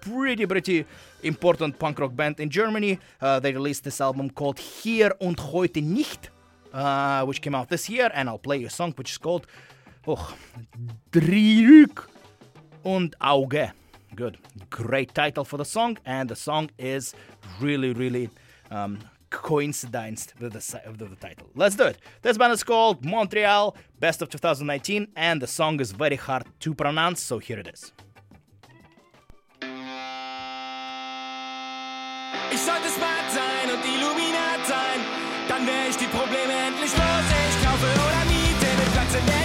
pretty 0.01 0.45
pretty 0.45 0.85
important 1.23 1.79
punk 1.79 1.99
rock 1.99 2.13
band 2.15 2.39
in 2.39 2.49
germany. 2.49 2.99
Uh, 3.21 3.39
they 3.39 3.53
released 3.53 3.85
this 3.85 4.01
album 4.01 4.29
called 4.29 4.59
hier 4.59 5.15
und 5.19 5.39
heute 5.53 5.81
nicht 5.81 6.34
uh, 6.75 7.25
which 7.25 7.41
came 7.41 7.55
out 7.55 7.69
this 7.69 7.89
year, 7.89 8.11
and 8.13 8.29
I'll 8.29 8.37
play 8.37 8.63
a 8.65 8.69
song 8.69 8.91
which 8.97 9.11
is 9.11 9.17
called 9.17 9.47
oh, 10.07 10.35
Dryruk 11.11 12.07
und 12.83 13.15
Auge. 13.21 13.71
Good. 14.15 14.37
Great 14.69 15.13
title 15.13 15.45
for 15.45 15.57
the 15.57 15.65
song, 15.65 15.97
and 16.05 16.29
the 16.29 16.35
song 16.35 16.69
is 16.77 17.13
really, 17.59 17.93
really 17.93 18.29
um, 18.71 18.99
with 20.39 20.53
the, 20.53 20.81
with 20.99 21.09
the 21.09 21.15
title. 21.19 21.49
Let's 21.55 21.75
do 21.75 21.85
it. 21.85 21.97
This 22.21 22.37
band 22.37 22.53
is 22.53 22.63
called 22.63 23.03
Montreal, 23.03 23.75
Best 23.99 24.21
of 24.21 24.29
2019, 24.29 25.07
and 25.15 25.41
the 25.41 25.47
song 25.47 25.79
is 25.79 25.91
very 25.91 26.15
hard 26.15 26.43
to 26.61 26.73
pronounce, 26.73 27.21
so 27.21 27.39
here 27.39 27.59
it 27.59 27.67
is. 27.67 27.91
Ich 32.51 32.61
sollte 32.61 32.87
smart 32.89 33.31
sein 33.33 33.69
und 33.73 33.83
Illuminat 33.83 34.65
sein, 34.65 35.14
dann 35.47 35.65
wäre 35.67 35.87
ich 35.89 35.97
die 35.97 36.07
Probleme 36.07 36.53
endlich 36.67 36.91
los. 36.91 37.25
Ich 37.49 37.65
kaufe 37.65 37.85
oder 37.85 38.25
miete 38.25 38.65
den 38.65 38.91
Platz 38.93 39.13
in 39.13 39.25
der 39.25 39.44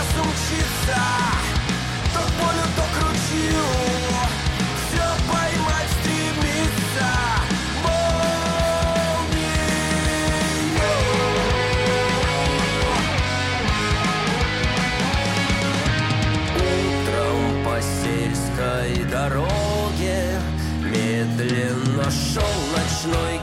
мчится 0.00 1.02
То 2.14 2.20
к 2.20 2.32
полю, 2.38 2.66
то 2.76 2.82
к 2.82 3.02
ручью. 3.02 3.66
Все 4.88 5.06
поймать 5.30 5.90
стремится 6.00 7.08
Утром 16.56 17.64
по 17.64 17.80
сельской 17.80 19.04
дороге 19.10 20.40
Медленно 20.82 22.10
шел 22.10 22.42
ночной 22.74 23.39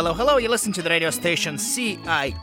Hello, 0.00 0.14
hello. 0.14 0.38
You 0.38 0.48
listen 0.48 0.72
to 0.72 0.80
the 0.80 0.88
radio 0.88 1.10
station 1.10 1.56
CITR. 1.56 2.34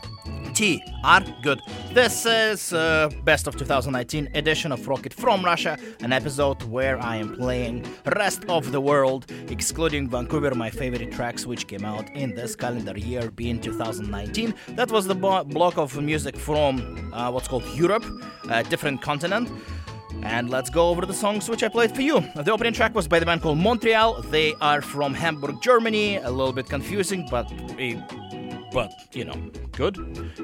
Good. 1.42 1.60
This 1.92 2.24
is 2.28 2.72
uh, 2.72 3.10
best 3.24 3.48
of 3.48 3.58
2019 3.58 4.30
edition 4.36 4.72
of 4.72 4.88
Rocket 4.88 5.12
from 5.12 5.44
Russia, 5.44 5.76
an 6.02 6.14
episode 6.14 6.62
where 6.66 7.02
I 7.02 7.16
am 7.16 7.36
playing 7.36 7.84
rest 8.16 8.46
of 8.48 8.72
the 8.72 8.80
world, 8.80 9.26
excluding 9.50 10.08
Vancouver, 10.08 10.54
my 10.54 10.70
favorite 10.70 11.12
tracks 11.12 11.48
which 11.48 11.66
came 11.66 11.84
out 11.84 12.08
in 12.16 12.36
this 12.36 12.56
calendar 12.56 12.96
year, 12.96 13.32
being 13.32 13.60
2019. 13.60 14.54
That 14.76 14.92
was 14.92 15.08
the 15.08 15.16
block 15.16 15.80
of 15.80 16.00
music 16.00 16.36
from 16.38 17.12
uh, 17.12 17.32
what's 17.32 17.48
called 17.48 17.66
Europe, 17.74 18.06
a 18.52 18.64
different 18.66 19.02
continent. 19.02 19.50
And 20.24 20.50
let's 20.50 20.70
go 20.70 20.90
over 20.90 21.06
the 21.06 21.14
songs 21.14 21.50
which 21.50 21.64
I 21.64 21.68
played 21.68 21.96
for 21.96 22.02
you. 22.02 22.22
The 22.36 22.52
opening 22.52 22.74
track 22.74 22.94
was 22.96 23.08
by 23.08 23.20
the 23.20 23.26
band 23.26 23.42
called 23.42 23.58
Montreal. 23.58 24.22
They 24.24 24.56
are 24.62 24.82
from 24.82 25.14
Hamburg, 25.14 25.62
Germany. 25.62 26.18
A 26.18 26.30
little 26.30 26.54
bit 26.54 26.68
confusing, 26.70 27.28
but 27.30 27.52
eh, 27.80 28.00
but 28.72 28.92
you 29.14 29.26
know, 29.26 29.36
good. 29.72 29.98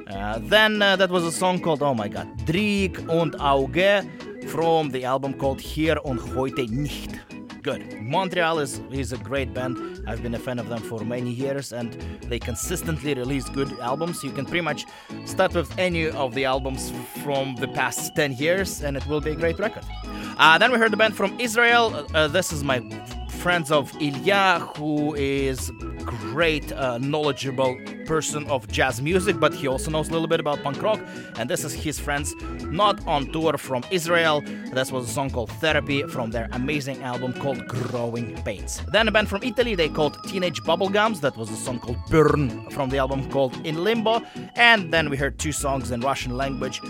Uh, 0.08 0.40
then 0.44 0.82
uh, 0.82 0.96
that 0.96 1.10
was 1.10 1.24
a 1.24 1.32
song 1.32 1.60
called 1.60 1.82
Oh 1.82 1.94
my 1.94 2.08
God, 2.08 2.28
Drieg 2.46 2.98
und 3.10 3.36
Auge 3.40 4.08
from 4.48 4.90
the 4.92 5.06
album 5.06 5.34
called 5.34 5.60
Hier 5.60 5.98
und 6.06 6.20
Heute 6.36 6.66
nicht. 6.68 7.20
Good. 7.64 8.02
Montreal 8.02 8.60
is 8.60 8.82
is 8.92 9.14
a 9.14 9.18
great 9.18 9.54
band. 9.54 9.78
I've 10.06 10.22
been 10.22 10.36
a 10.36 10.40
fan 10.48 10.60
of 10.60 10.68
them 10.68 10.82
for 10.82 11.00
many 11.06 11.32
years, 11.32 11.72
and 11.72 11.94
they 12.30 12.38
consistently 12.38 13.14
release 13.14 13.48
good 13.48 13.72
albums. 13.80 14.22
You 14.22 14.32
can 14.32 14.46
pretty 14.46 14.66
much 14.72 14.86
start 15.24 15.54
with 15.54 15.72
any 15.80 16.10
of 16.10 16.36
the 16.36 16.44
albums 16.44 16.92
from 17.24 17.56
the 17.56 17.70
past 17.70 18.18
10 18.18 18.34
years, 18.34 18.84
and 18.84 18.98
it 18.98 19.08
will 19.08 19.22
be 19.22 19.32
a 19.32 19.36
great 19.36 19.60
record. 19.60 19.86
Uh, 20.38 20.58
then 20.58 20.74
we 20.74 20.78
heard 20.78 20.92
the 20.92 20.98
band 20.98 21.16
from 21.16 21.40
Israel. 21.40 21.86
Uh, 21.96 22.18
uh, 22.18 22.28
this 22.28 22.52
is 22.52 22.66
my 22.66 22.82
friends 23.30 23.72
of 23.72 23.94
Ilya, 24.02 24.68
who 24.76 25.16
is 25.16 25.72
great, 26.04 26.70
uh, 26.74 26.98
knowledgeable 26.98 27.78
person 28.09 28.47
of 28.47 28.67
jazz 28.69 29.03
music, 29.03 29.39
but 29.39 29.53
he 29.53 29.69
also 29.69 29.91
knows 29.91 30.09
a 30.09 30.13
little 30.13 30.27
bit 30.27 30.41
about 30.41 30.63
punk 30.63 30.83
rock. 30.83 31.01
And 31.39 31.49
this 31.49 31.63
is 31.63 31.75
his 31.75 31.99
friends, 31.99 32.35
not 32.71 33.07
on 33.07 33.31
tour 33.33 33.59
from 33.59 33.85
Israel. 33.91 34.41
This 34.73 34.91
was 34.91 35.09
a 35.11 35.13
song 35.13 35.29
called 35.31 35.51
Therapy 35.61 36.03
from 36.05 36.31
their 36.31 36.49
amazing 36.53 37.03
album 37.03 37.35
called 37.35 37.69
Growing 37.69 38.35
Pains. 38.45 38.81
Then 38.93 39.09
a 39.09 39.13
band 39.13 39.29
from 39.29 39.43
Italy, 39.43 39.75
they 39.75 39.91
called 39.91 40.17
Teenage 40.25 40.63
Bubblegums. 40.63 41.21
That 41.21 41.37
was 41.37 41.51
a 41.51 41.57
song 41.57 41.79
called 41.81 41.99
Burn 42.09 42.71
from 42.71 42.89
the 42.89 42.99
album 42.99 43.31
called 43.31 43.55
In 43.67 43.85
Limbo. 43.85 44.23
And 44.57 44.91
then 44.93 45.11
we 45.11 45.17
heard 45.17 45.39
two 45.39 45.53
songs 45.53 45.91
in 45.91 46.01
Russian 46.01 46.37
language. 46.37 46.81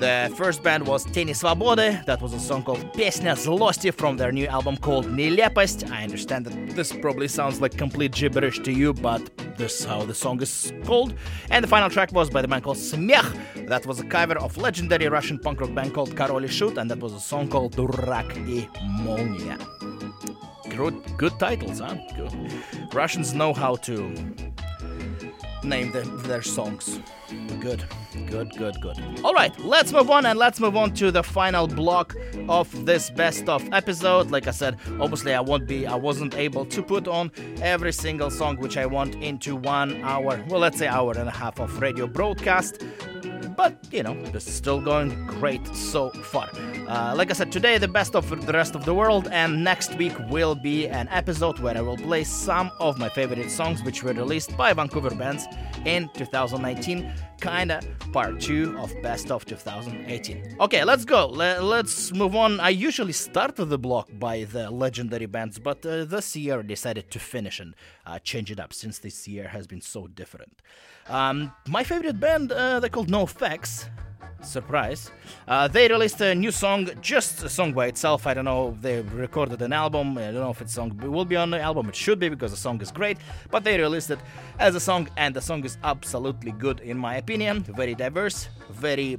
The 0.00 0.32
first 0.36 0.62
band 0.62 0.86
was 0.86 1.04
Teni 1.06 1.34
Svobody. 1.40 2.04
That 2.06 2.20
was 2.22 2.32
a 2.32 2.40
song 2.40 2.62
called 2.62 2.92
Песня 2.94 3.36
злости 3.36 3.90
from 3.92 4.16
their 4.16 4.32
new 4.32 4.46
album 4.46 4.76
called 4.76 5.06
Нелепость. 5.06 5.90
I 5.90 6.02
understand 6.02 6.46
that 6.46 6.74
this 6.74 6.92
probably 6.92 7.28
sounds 7.28 7.60
like 7.60 7.76
complete 7.76 8.12
gibberish 8.12 8.58
to 8.60 8.72
you, 8.72 8.92
but 8.92 9.22
this 9.56 9.80
is 9.80 9.84
how 9.86 10.04
the 10.04 10.14
song 10.14 10.42
is 10.42 10.47
is 10.49 10.73
called. 10.85 11.13
And 11.49 11.63
the 11.63 11.67
final 11.67 11.89
track 11.89 12.11
was 12.11 12.29
by 12.29 12.41
the 12.41 12.47
band 12.47 12.63
called 12.63 12.77
Smech. 12.77 13.27
That 13.67 13.85
was 13.85 13.99
a 13.99 14.05
cover 14.05 14.37
of 14.37 14.57
legendary 14.57 15.07
Russian 15.07 15.39
punk 15.39 15.61
rock 15.61 15.73
band 15.73 15.93
called 15.93 16.11
Korol 16.15 16.43
i 16.43 16.47
Shut, 16.47 16.77
and 16.77 16.89
that 16.91 16.99
was 16.99 17.13
a 17.13 17.19
song 17.19 17.47
called 17.49 17.75
Durak 17.75 18.29
i 18.35 18.59
Молния. 19.03 19.57
Good, 20.75 20.95
good 21.17 21.35
titles, 21.39 21.79
huh? 21.79 21.95
Good. 22.15 22.33
Russians 22.93 23.33
know 23.33 23.53
how 23.53 23.75
to 23.87 23.95
name 25.63 25.91
the, 25.91 26.01
their 26.27 26.41
songs. 26.41 26.99
Good, 27.59 27.83
good, 28.27 28.51
good, 28.57 28.81
good. 28.81 28.97
All 29.23 29.33
right, 29.33 29.57
let's 29.59 29.91
move 29.93 30.09
on 30.09 30.25
and 30.25 30.39
let's 30.39 30.59
move 30.59 30.75
on 30.75 30.93
to 30.95 31.11
the 31.11 31.21
final 31.21 31.67
block 31.67 32.15
of 32.47 32.85
this 32.85 33.09
best 33.09 33.47
of 33.47 33.67
episode. 33.71 34.31
Like 34.31 34.47
I 34.47 34.51
said, 34.51 34.77
obviously 34.99 35.33
I 35.33 35.41
won't 35.41 35.67
be, 35.67 35.85
I 35.85 35.95
wasn't 35.95 36.35
able 36.35 36.65
to 36.65 36.81
put 36.81 37.07
on 37.07 37.31
every 37.61 37.93
single 37.93 38.31
song 38.31 38.57
which 38.57 38.77
I 38.77 38.85
want 38.85 39.15
into 39.15 39.55
one 39.55 40.01
hour, 40.03 40.43
well, 40.47 40.59
let's 40.59 40.79
say 40.79 40.87
hour 40.87 41.11
and 41.17 41.27
a 41.27 41.31
half 41.31 41.59
of 41.59 41.79
radio 41.81 42.07
broadcast. 42.07 42.83
but 43.59 43.75
you 43.91 44.01
know, 44.01 44.13
is 44.33 44.45
still 44.45 44.79
going 44.79 45.09
great 45.27 45.65
so 45.75 46.09
far. 46.11 46.49
Uh, 46.87 47.13
like 47.15 47.29
I 47.29 47.33
said, 47.33 47.51
today 47.51 47.77
the 47.77 47.89
best 47.89 48.15
of 48.15 48.29
the 48.45 48.53
rest 48.53 48.73
of 48.73 48.85
the 48.85 48.93
world, 48.93 49.27
and 49.31 49.63
next 49.63 49.95
week 49.95 50.13
will 50.29 50.55
be 50.55 50.87
an 50.87 51.09
episode 51.09 51.59
where 51.59 51.77
I 51.77 51.81
will 51.81 51.97
play 51.97 52.23
some 52.23 52.71
of 52.79 52.97
my 52.97 53.09
favorite 53.09 53.51
songs 53.51 53.83
which 53.83 54.01
were 54.01 54.13
released 54.13 54.55
by 54.55 54.71
Vancouver 54.71 55.13
bands 55.13 55.45
in 55.85 56.09
2019 56.13 57.11
kinda. 57.41 57.81
Part 58.11 58.41
2 58.41 58.77
of 58.79 58.93
best 59.03 59.31
of 59.31 59.45
2018 59.45 60.57
okay 60.59 60.83
let's 60.83 61.05
go. 61.05 61.27
Le- 61.27 61.61
let's 61.61 62.11
move 62.13 62.35
on. 62.35 62.59
I 62.59 62.69
usually 62.69 63.13
start 63.13 63.55
the 63.55 63.77
block 63.77 64.09
by 64.19 64.43
the 64.45 64.69
legendary 64.71 65.25
bands 65.27 65.59
but 65.59 65.85
uh, 65.85 66.05
this 66.05 66.35
year 66.35 66.59
I 66.59 66.63
decided 66.63 67.11
to 67.11 67.19
finish 67.19 67.59
and 67.59 67.75
uh, 68.05 68.19
change 68.19 68.51
it 68.51 68.59
up 68.59 68.73
since 68.73 68.99
this 68.99 69.27
year 69.27 69.47
has 69.47 69.67
been 69.67 69.81
so 69.81 70.07
different. 70.07 70.61
Um, 71.07 71.51
my 71.67 71.83
favorite 71.83 72.19
band 72.19 72.51
uh, 72.51 72.79
they're 72.79 72.89
called 72.89 73.09
NOFX 73.09 73.89
surprise. 74.41 75.11
Uh, 75.47 75.67
they 75.67 75.87
released 75.87 76.21
a 76.21 76.33
new 76.35 76.51
song, 76.51 76.89
just 77.01 77.43
a 77.43 77.49
song 77.49 77.73
by 77.73 77.87
itself. 77.87 78.27
I 78.27 78.33
don't 78.33 78.45
know 78.45 78.69
if 78.69 78.81
they 78.81 79.01
recorded 79.01 79.61
an 79.61 79.73
album. 79.73 80.17
I 80.17 80.31
don't 80.31 80.35
know 80.35 80.51
if 80.51 80.61
it's 80.61 80.73
song 80.73 80.95
will 80.97 81.25
be 81.25 81.35
on 81.35 81.49
the 81.49 81.59
album. 81.59 81.89
It 81.89 81.95
should 81.95 82.19
be 82.19 82.29
because 82.29 82.51
the 82.51 82.57
song 82.57 82.81
is 82.81 82.91
great. 82.91 83.17
But 83.51 83.63
they 83.63 83.79
released 83.79 84.11
it 84.11 84.19
as 84.59 84.75
a 84.75 84.79
song, 84.79 85.09
and 85.17 85.35
the 85.35 85.41
song 85.41 85.63
is 85.65 85.77
absolutely 85.83 86.51
good 86.51 86.79
in 86.81 86.97
my 86.97 87.15
opinion. 87.17 87.63
Very 87.63 87.95
diverse, 87.95 88.49
very 88.69 89.17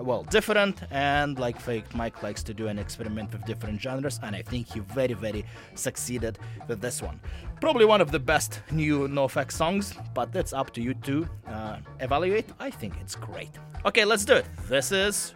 well 0.00 0.22
different 0.24 0.82
and 0.90 1.38
like 1.38 1.60
Fat 1.60 1.94
Mike 1.94 2.22
likes 2.22 2.42
to 2.44 2.54
do 2.54 2.68
an 2.68 2.78
experiment 2.78 3.32
with 3.32 3.44
different 3.44 3.80
genres 3.80 4.18
and 4.22 4.34
i 4.34 4.42
think 4.42 4.66
he 4.72 4.80
very 4.80 5.14
very 5.14 5.44
succeeded 5.74 6.38
with 6.68 6.80
this 6.80 7.02
one. 7.02 7.20
Probably 7.60 7.84
one 7.84 8.00
of 8.00 8.10
the 8.10 8.18
best 8.18 8.60
new 8.70 9.06
nofx 9.08 9.52
songs 9.52 9.94
but 10.14 10.32
that's 10.32 10.52
up 10.52 10.72
to 10.74 10.80
you 10.82 10.94
to 10.94 11.28
uh, 11.46 11.76
evaluate. 12.00 12.46
I 12.58 12.70
think 12.70 12.94
it's 13.00 13.14
great. 13.14 13.50
Okay 13.84 14.04
let's 14.04 14.24
do 14.24 14.34
it. 14.34 14.46
This 14.68 14.92
is 14.92 15.34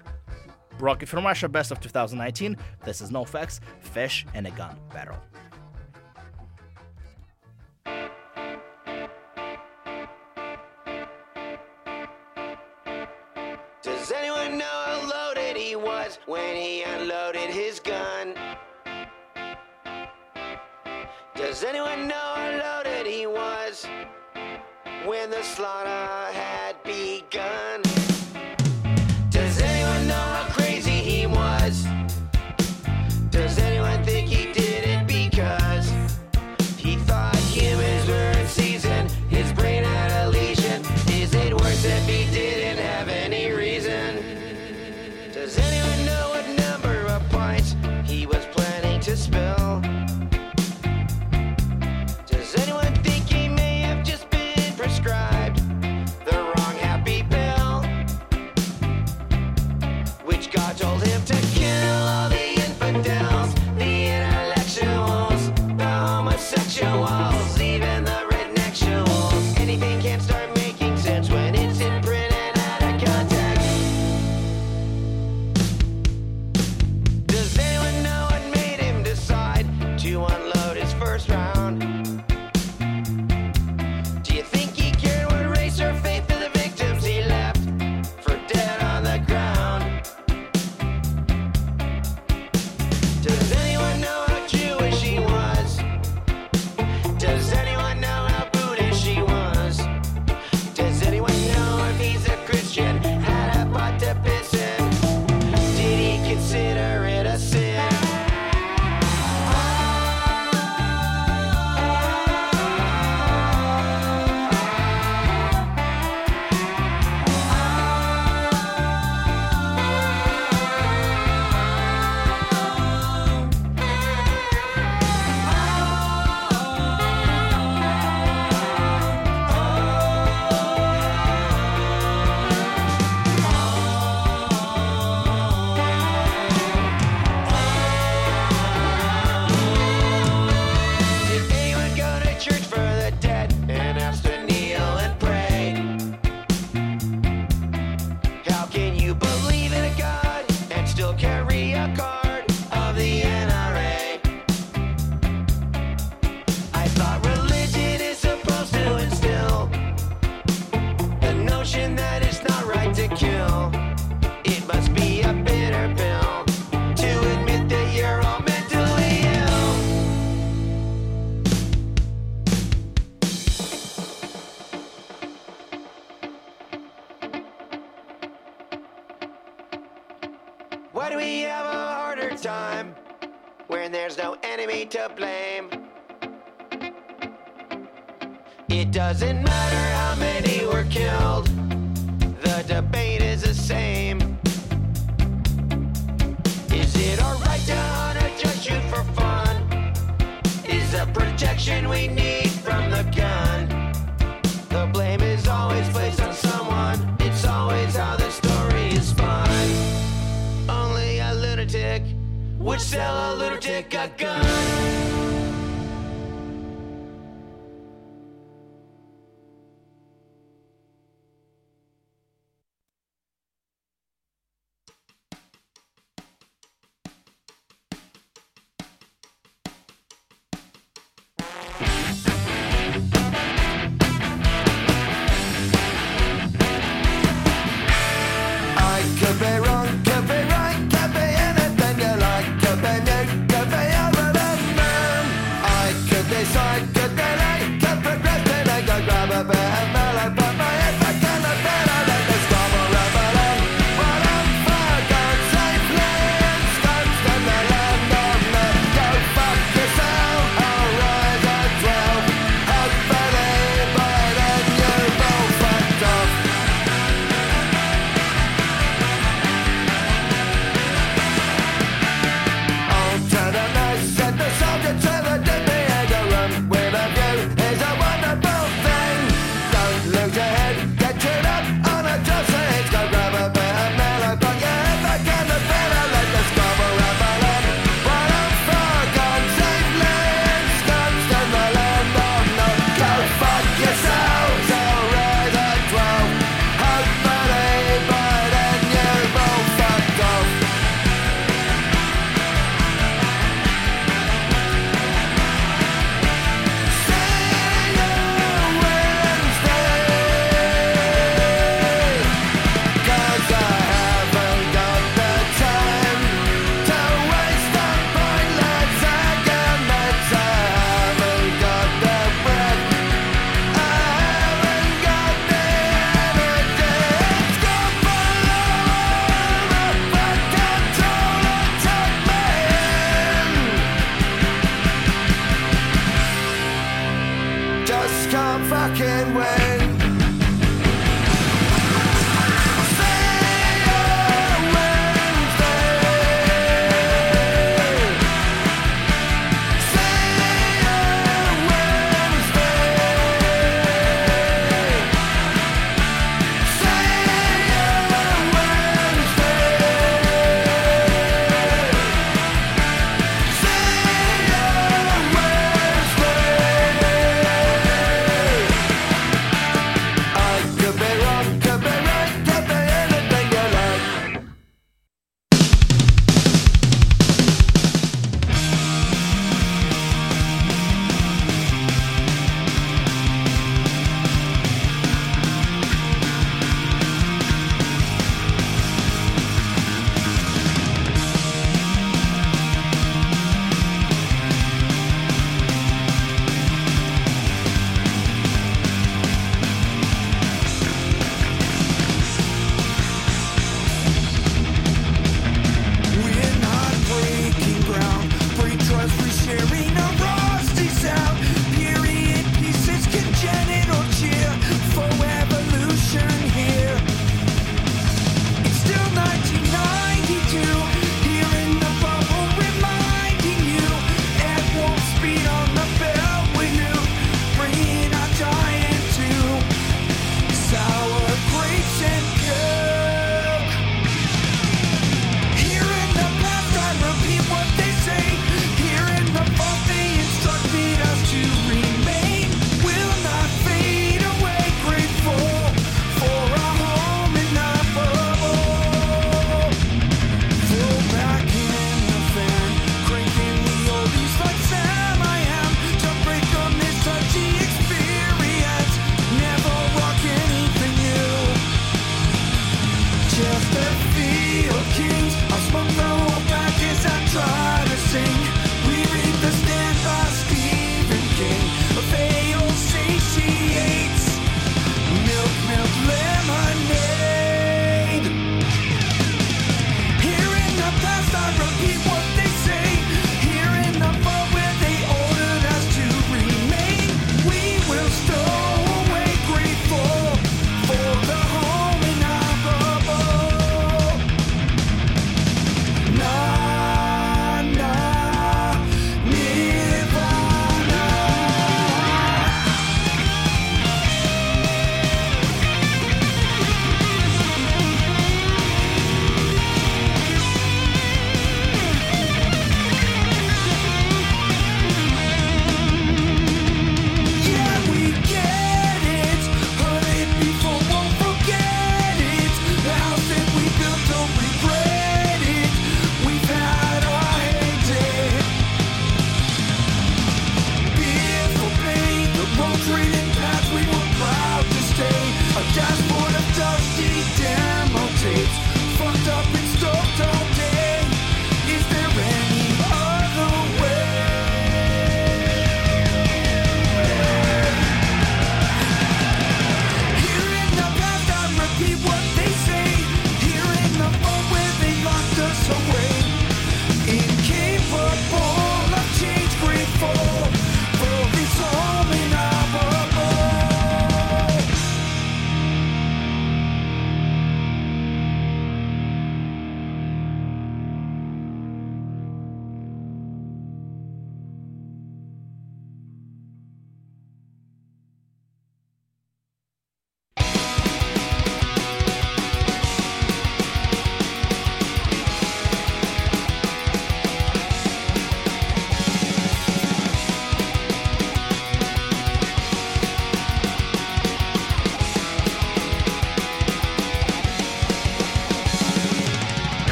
rocket 0.79 1.09
from 1.09 1.25
russia 1.25 1.49
best 1.49 1.71
of 1.71 1.81
2019 1.81 2.55
this 2.85 3.01
is 3.01 3.11
nofx 3.11 3.61
fish 3.81 4.27
in 4.35 4.45
a 4.45 4.51
gun 4.51 4.79
barrel 4.93 5.17
when 16.27 16.57
he 16.57 16.83
unloaded 16.83 17.51
his 17.51 17.81
gun? 17.81 18.35
Does 21.35 21.65
anyone 21.65 22.09
know 22.09 22.15
how 22.15 22.83
loaded 22.85 23.07
he 23.07 23.27
was 23.27 23.87
when 25.05 25.31
the 25.31 25.43
slaughter 25.43 26.33
had 26.33 26.83
begun? 26.83 27.76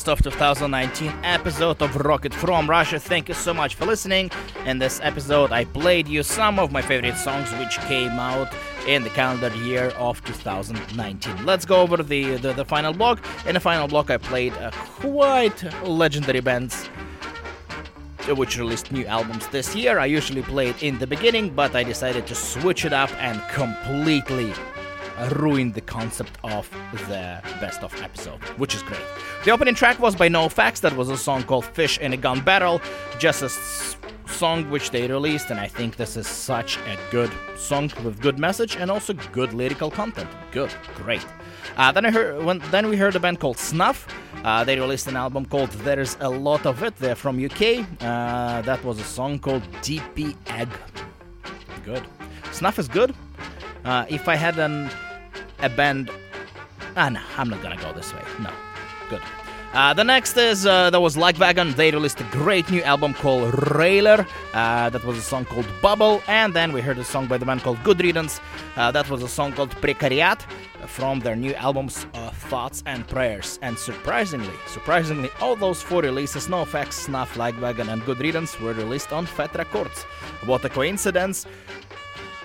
Best 0.00 0.26
of 0.26 0.32
2019 0.32 1.12
episode 1.24 1.82
of 1.82 1.94
Rocket 1.96 2.32
from 2.32 2.70
Russia. 2.70 2.98
Thank 2.98 3.28
you 3.28 3.34
so 3.34 3.52
much 3.52 3.74
for 3.74 3.84
listening. 3.84 4.30
In 4.64 4.78
this 4.78 4.98
episode, 5.02 5.52
I 5.52 5.66
played 5.66 6.08
you 6.08 6.22
some 6.22 6.58
of 6.58 6.72
my 6.72 6.80
favorite 6.80 7.16
songs 7.16 7.52
which 7.58 7.76
came 7.80 8.12
out 8.12 8.48
in 8.86 9.02
the 9.02 9.10
calendar 9.10 9.54
year 9.56 9.92
of 9.98 10.24
2019. 10.24 11.44
Let's 11.44 11.66
go 11.66 11.82
over 11.82 11.98
the 11.98 12.36
the, 12.36 12.54
the 12.54 12.64
final 12.64 12.94
block. 12.94 13.22
In 13.46 13.52
the 13.52 13.60
final 13.60 13.88
block, 13.88 14.10
I 14.10 14.16
played 14.16 14.54
uh, 14.54 14.70
quite 14.70 15.62
legendary 15.84 16.40
bands 16.40 16.88
which 18.36 18.56
released 18.56 18.92
new 18.92 19.04
albums 19.04 19.46
this 19.48 19.74
year. 19.74 19.98
I 19.98 20.06
usually 20.06 20.42
play 20.42 20.68
it 20.68 20.82
in 20.82 20.98
the 20.98 21.06
beginning, 21.06 21.50
but 21.50 21.74
I 21.74 21.82
decided 21.84 22.26
to 22.28 22.34
switch 22.34 22.86
it 22.86 22.94
up 22.94 23.10
and 23.20 23.36
completely 23.50 24.54
ruin 25.36 25.72
the 25.72 25.80
concept 25.80 26.32
of 26.44 26.68
the 27.08 27.40
best 27.60 27.82
of 27.82 27.92
episode, 28.02 28.40
which 28.58 28.74
is 28.74 28.82
great. 28.82 29.00
The 29.44 29.50
opening 29.50 29.74
track 29.74 29.98
was 29.98 30.14
by 30.14 30.28
NoFX, 30.28 30.80
that 30.80 30.96
was 30.96 31.08
a 31.10 31.16
song 31.16 31.42
called 31.44 31.64
Fish 31.64 31.98
in 31.98 32.12
a 32.12 32.16
Gun 32.16 32.40
Barrel, 32.40 32.80
just 33.18 33.42
a 33.42 33.46
s- 33.46 33.96
song 34.26 34.70
which 34.70 34.90
they 34.90 35.06
released, 35.08 35.50
and 35.50 35.58
I 35.60 35.66
think 35.68 35.96
this 35.96 36.16
is 36.16 36.26
such 36.26 36.78
a 36.78 36.96
good 37.10 37.30
song 37.56 37.90
with 38.04 38.20
good 38.20 38.38
message 38.38 38.76
and 38.76 38.90
also 38.90 39.12
good 39.32 39.52
lyrical 39.52 39.90
content. 39.90 40.28
Good, 40.52 40.72
great. 40.94 41.24
Uh, 41.76 41.92
then 41.92 42.04
I 42.06 42.10
heard 42.10 42.44
when 42.44 42.58
then 42.70 42.88
we 42.88 42.96
heard 42.96 43.16
a 43.16 43.20
band 43.20 43.38
called 43.40 43.58
Snuff. 43.58 44.06
Uh, 44.44 44.64
they 44.64 44.78
released 44.78 45.06
an 45.08 45.16
album 45.16 45.44
called 45.44 45.70
There's 45.84 46.16
a 46.20 46.28
Lot 46.28 46.64
of 46.66 46.82
It. 46.82 46.96
They're 46.96 47.14
from 47.14 47.38
UK. 47.44 47.84
Uh, 48.00 48.62
that 48.62 48.82
was 48.84 48.98
a 48.98 49.04
song 49.04 49.38
called 49.38 49.62
DP 49.82 50.34
Egg. 50.46 50.68
Good. 51.84 52.02
Snuff 52.52 52.78
is 52.78 52.88
good. 52.88 53.14
Uh, 53.84 54.04
if 54.08 54.28
I 54.28 54.36
had 54.36 54.58
an 54.58 54.90
a 55.62 55.68
band, 55.68 56.10
ah 56.96 57.08
no, 57.08 57.20
I'm 57.36 57.48
not 57.48 57.62
gonna 57.62 57.76
go 57.76 57.92
this 57.92 58.12
way. 58.14 58.22
No, 58.40 58.50
good. 59.08 59.22
Uh, 59.72 59.94
the 59.94 60.02
next 60.02 60.36
is 60.36 60.66
uh, 60.66 60.90
that 60.90 61.00
was 61.00 61.14
Lagwagon. 61.16 61.76
They 61.76 61.92
released 61.92 62.20
a 62.20 62.24
great 62.32 62.68
new 62.70 62.82
album 62.82 63.14
called 63.14 63.54
Railer. 63.76 64.26
Uh, 64.52 64.90
that 64.90 65.04
was 65.04 65.16
a 65.16 65.22
song 65.22 65.44
called 65.44 65.66
Bubble, 65.80 66.20
and 66.26 66.52
then 66.52 66.72
we 66.72 66.80
heard 66.80 66.98
a 66.98 67.04
song 67.04 67.28
by 67.28 67.38
the 67.38 67.46
band 67.46 67.62
called 67.62 67.80
Good 67.84 67.98
Riddance. 67.98 68.40
Uh, 68.74 68.90
that 68.90 69.08
was 69.08 69.22
a 69.22 69.28
song 69.28 69.52
called 69.52 69.70
Precariat 69.76 70.40
from 70.88 71.20
their 71.20 71.36
new 71.36 71.54
albums 71.54 72.04
uh, 72.14 72.30
Thoughts 72.30 72.82
and 72.84 73.06
Prayers. 73.06 73.60
And 73.62 73.78
surprisingly, 73.78 74.54
surprisingly, 74.66 75.30
all 75.40 75.54
those 75.54 75.80
four 75.80 76.02
releases, 76.02 76.48
NoFX, 76.48 76.92
Snuff, 76.94 77.34
Lagwagon, 77.34 77.92
and 77.92 78.04
Good 78.04 78.18
Riddance, 78.18 78.58
were 78.58 78.72
released 78.72 79.12
on 79.12 79.24
Fat 79.24 79.54
Wreck 79.54 79.70
Chords. 79.70 80.02
What 80.46 80.64
a 80.64 80.68
coincidence! 80.68 81.46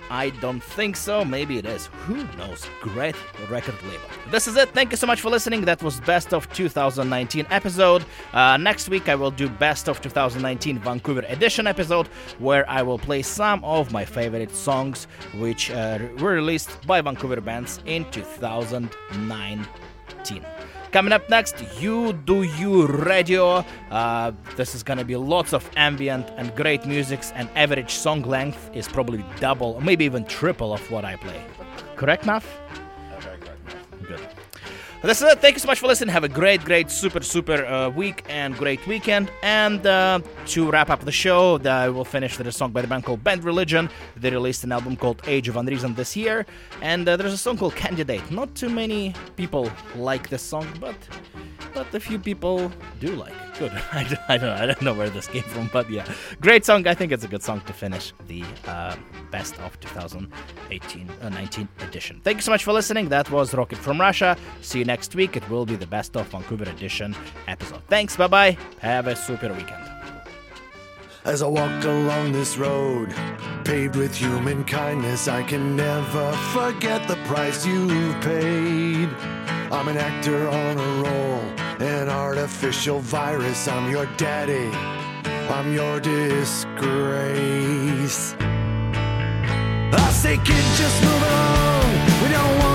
I 0.10 0.30
don't 0.30 0.62
think 0.62 0.95
so. 0.95 1.26
Maybe 1.26 1.58
it 1.58 1.66
is. 1.66 1.88
Who 2.06 2.24
knows? 2.38 2.68
Great 2.82 3.16
record 3.49 3.76
label. 3.84 4.03
This 4.30 4.47
is 4.47 4.56
it. 4.56 4.70
Thank 4.70 4.91
you 4.91 4.97
so 4.97 5.08
much 5.08 5.22
for 5.22 5.30
listening. 5.30 5.66
That 5.66 5.82
was 5.82 5.99
best 6.01 6.34
of 6.34 6.51
2019 6.53 7.47
episode. 7.49 8.06
Uh, 8.34 8.58
next 8.58 8.89
week 8.89 9.10
I 9.10 9.16
will 9.16 9.32
do 9.32 9.49
best 9.49 9.88
of 9.88 10.01
2019 10.01 10.80
Vancouver 10.80 11.24
edition 11.28 11.68
episode 11.68 12.08
where 12.39 12.70
I 12.70 12.82
will 12.82 12.99
play 12.99 13.22
some 13.22 13.64
of 13.64 13.91
my 13.91 14.06
favorite 14.06 14.56
songs 14.56 15.08
which 15.36 15.72
uh, 15.72 15.99
were 16.20 16.34
released 16.34 16.86
by 16.86 17.01
Vancouver 17.01 17.41
bands 17.41 17.80
in 17.86 18.06
2019. 18.12 20.45
Coming 20.95 21.11
up 21.11 21.29
next, 21.29 21.61
You 21.81 22.13
Do 22.13 22.43
You 22.43 22.87
Radio. 22.87 23.65
Uh, 23.91 24.31
this 24.55 24.73
is 24.73 24.81
gonna 24.81 25.03
be 25.03 25.17
lots 25.17 25.51
of 25.51 25.69
ambient 25.75 26.25
and 26.37 26.55
great 26.55 26.85
musics, 26.85 27.33
and 27.35 27.49
average 27.53 27.91
song 27.91 28.21
length 28.21 28.69
is 28.73 28.87
probably 28.87 29.25
double, 29.41 29.73
or 29.73 29.81
maybe 29.81 30.05
even 30.05 30.23
triple 30.23 30.71
of 30.71 30.79
what 30.89 31.03
I 31.03 31.17
play. 31.17 31.41
Correct, 31.97 32.25
Nav? 32.25 32.45
Good. 34.07 34.21
That's 35.06 35.22
it. 35.22 35.39
Thank 35.39 35.53
you 35.56 35.60
so 35.60 35.68
much 35.68 35.80
for 35.80 35.88
listening. 35.88 36.12
Have 36.14 36.24
a 36.24 36.30
great, 36.30 36.64
great, 36.66 36.89
super, 36.89 37.22
super 37.22 37.64
uh, 37.66 37.89
week 37.89 38.24
and 38.28 38.56
great 38.58 38.86
weekend. 38.88 39.32
And 39.43 39.86
uh, 39.86 40.20
to 40.47 40.72
wrap 40.72 40.89
up 40.89 41.01
the 41.06 41.12
show, 41.12 41.60
I 41.64 41.89
will 41.89 42.06
finish 42.06 42.38
with 42.39 42.47
a 42.47 42.51
song 42.51 42.72
by 42.72 42.82
the 42.82 42.88
band 42.88 43.03
called 43.06 43.24
Bad 43.24 43.43
Religion. 43.43 43.88
They 44.18 44.32
released 44.32 44.64
an 44.64 44.72
album 44.72 44.95
called 44.95 45.22
Age 45.28 45.47
of 45.47 45.58
Unreason 45.58 45.93
this 45.95 46.16
year. 46.16 46.45
And 46.82 47.08
uh, 47.08 47.18
there's 47.18 47.34
a 47.34 47.38
song 47.38 47.58
called 47.58 47.76
Candidate. 47.76 48.32
Not 48.32 48.56
too 48.56 48.70
many 48.70 49.14
people 49.36 49.70
like 49.95 50.30
this 50.30 50.41
song, 50.41 50.68
but 50.80 50.95
but 51.76 51.93
a 51.93 51.99
few 51.99 52.18
people 52.18 52.72
do 53.01 53.10
like. 53.16 53.34
it. 53.34 53.60
Good. 53.60 53.72
I, 53.91 54.03
don't- 54.06 54.20
I 54.30 54.38
don't 54.38 54.47
know. 54.47 54.64
I 54.64 54.66
don't 54.66 54.82
know 54.82 54.93
where 54.93 55.10
this 55.10 55.28
came 55.28 55.43
from, 55.43 55.70
but 55.74 55.89
yeah, 55.89 56.06
great 56.41 56.66
song. 56.66 56.88
I 56.88 56.93
think 56.93 57.12
it's 57.12 57.24
a 57.26 57.28
good 57.28 57.43
song 57.43 57.60
to 57.68 57.74
finish 57.74 58.14
the 58.28 58.43
uh, 58.66 58.95
best 59.30 59.60
of 59.60 59.78
2018 59.82 61.10
uh, 61.22 61.30
19 61.30 61.68
edition. 61.82 62.22
Thank 62.24 62.38
you 62.38 62.41
so 62.43 62.51
much 62.51 62.64
for 62.64 62.72
listening. 62.74 63.10
That 63.10 63.30
was 63.30 63.53
Rocket 63.53 63.78
from 63.78 63.99
Russia. 63.99 64.38
See 64.62 64.80
you 64.80 64.86
next 64.86 64.94
week. 65.15 65.35
It 65.35 65.49
will 65.49 65.65
be 65.65 65.75
the 65.75 65.87
best 65.87 66.15
of 66.15 66.27
Vancouver 66.27 66.69
edition 66.69 67.15
episode. 67.47 67.81
Thanks. 67.89 68.15
Bye 68.15 68.27
bye. 68.27 68.57
Have 68.79 69.07
a 69.07 69.15
super 69.15 69.51
weekend. 69.53 69.83
As 71.25 71.41
I 71.41 71.47
walk 71.47 71.83
along 71.83 72.33
this 72.33 72.55
road, 72.55 73.09
paved 73.63 73.95
with 73.95 74.15
human 74.15 74.63
kindness, 74.63 75.27
I 75.27 75.41
can 75.41 75.75
never 75.75 76.31
forget 76.53 77.07
the 77.07 77.15
price 77.25 77.65
you've 77.65 78.21
paid. 78.21 79.09
I'm 79.71 79.87
an 79.87 79.97
actor 79.97 80.47
on 80.47 80.77
a 80.77 81.03
roll, 81.03 81.41
an 81.81 82.09
artificial 82.09 82.99
virus. 82.99 83.67
I'm 83.67 83.89
your 83.89 84.05
daddy, 84.17 84.69
I'm 85.49 85.73
your 85.73 85.99
disgrace. 85.99 86.75
I 89.97 90.11
say, 90.11 90.37
kid, 90.37 90.65
just 90.77 91.03
move 91.03 91.23
along. 91.23 91.85
We 92.21 92.27
don't 92.29 92.59
want 92.59 92.74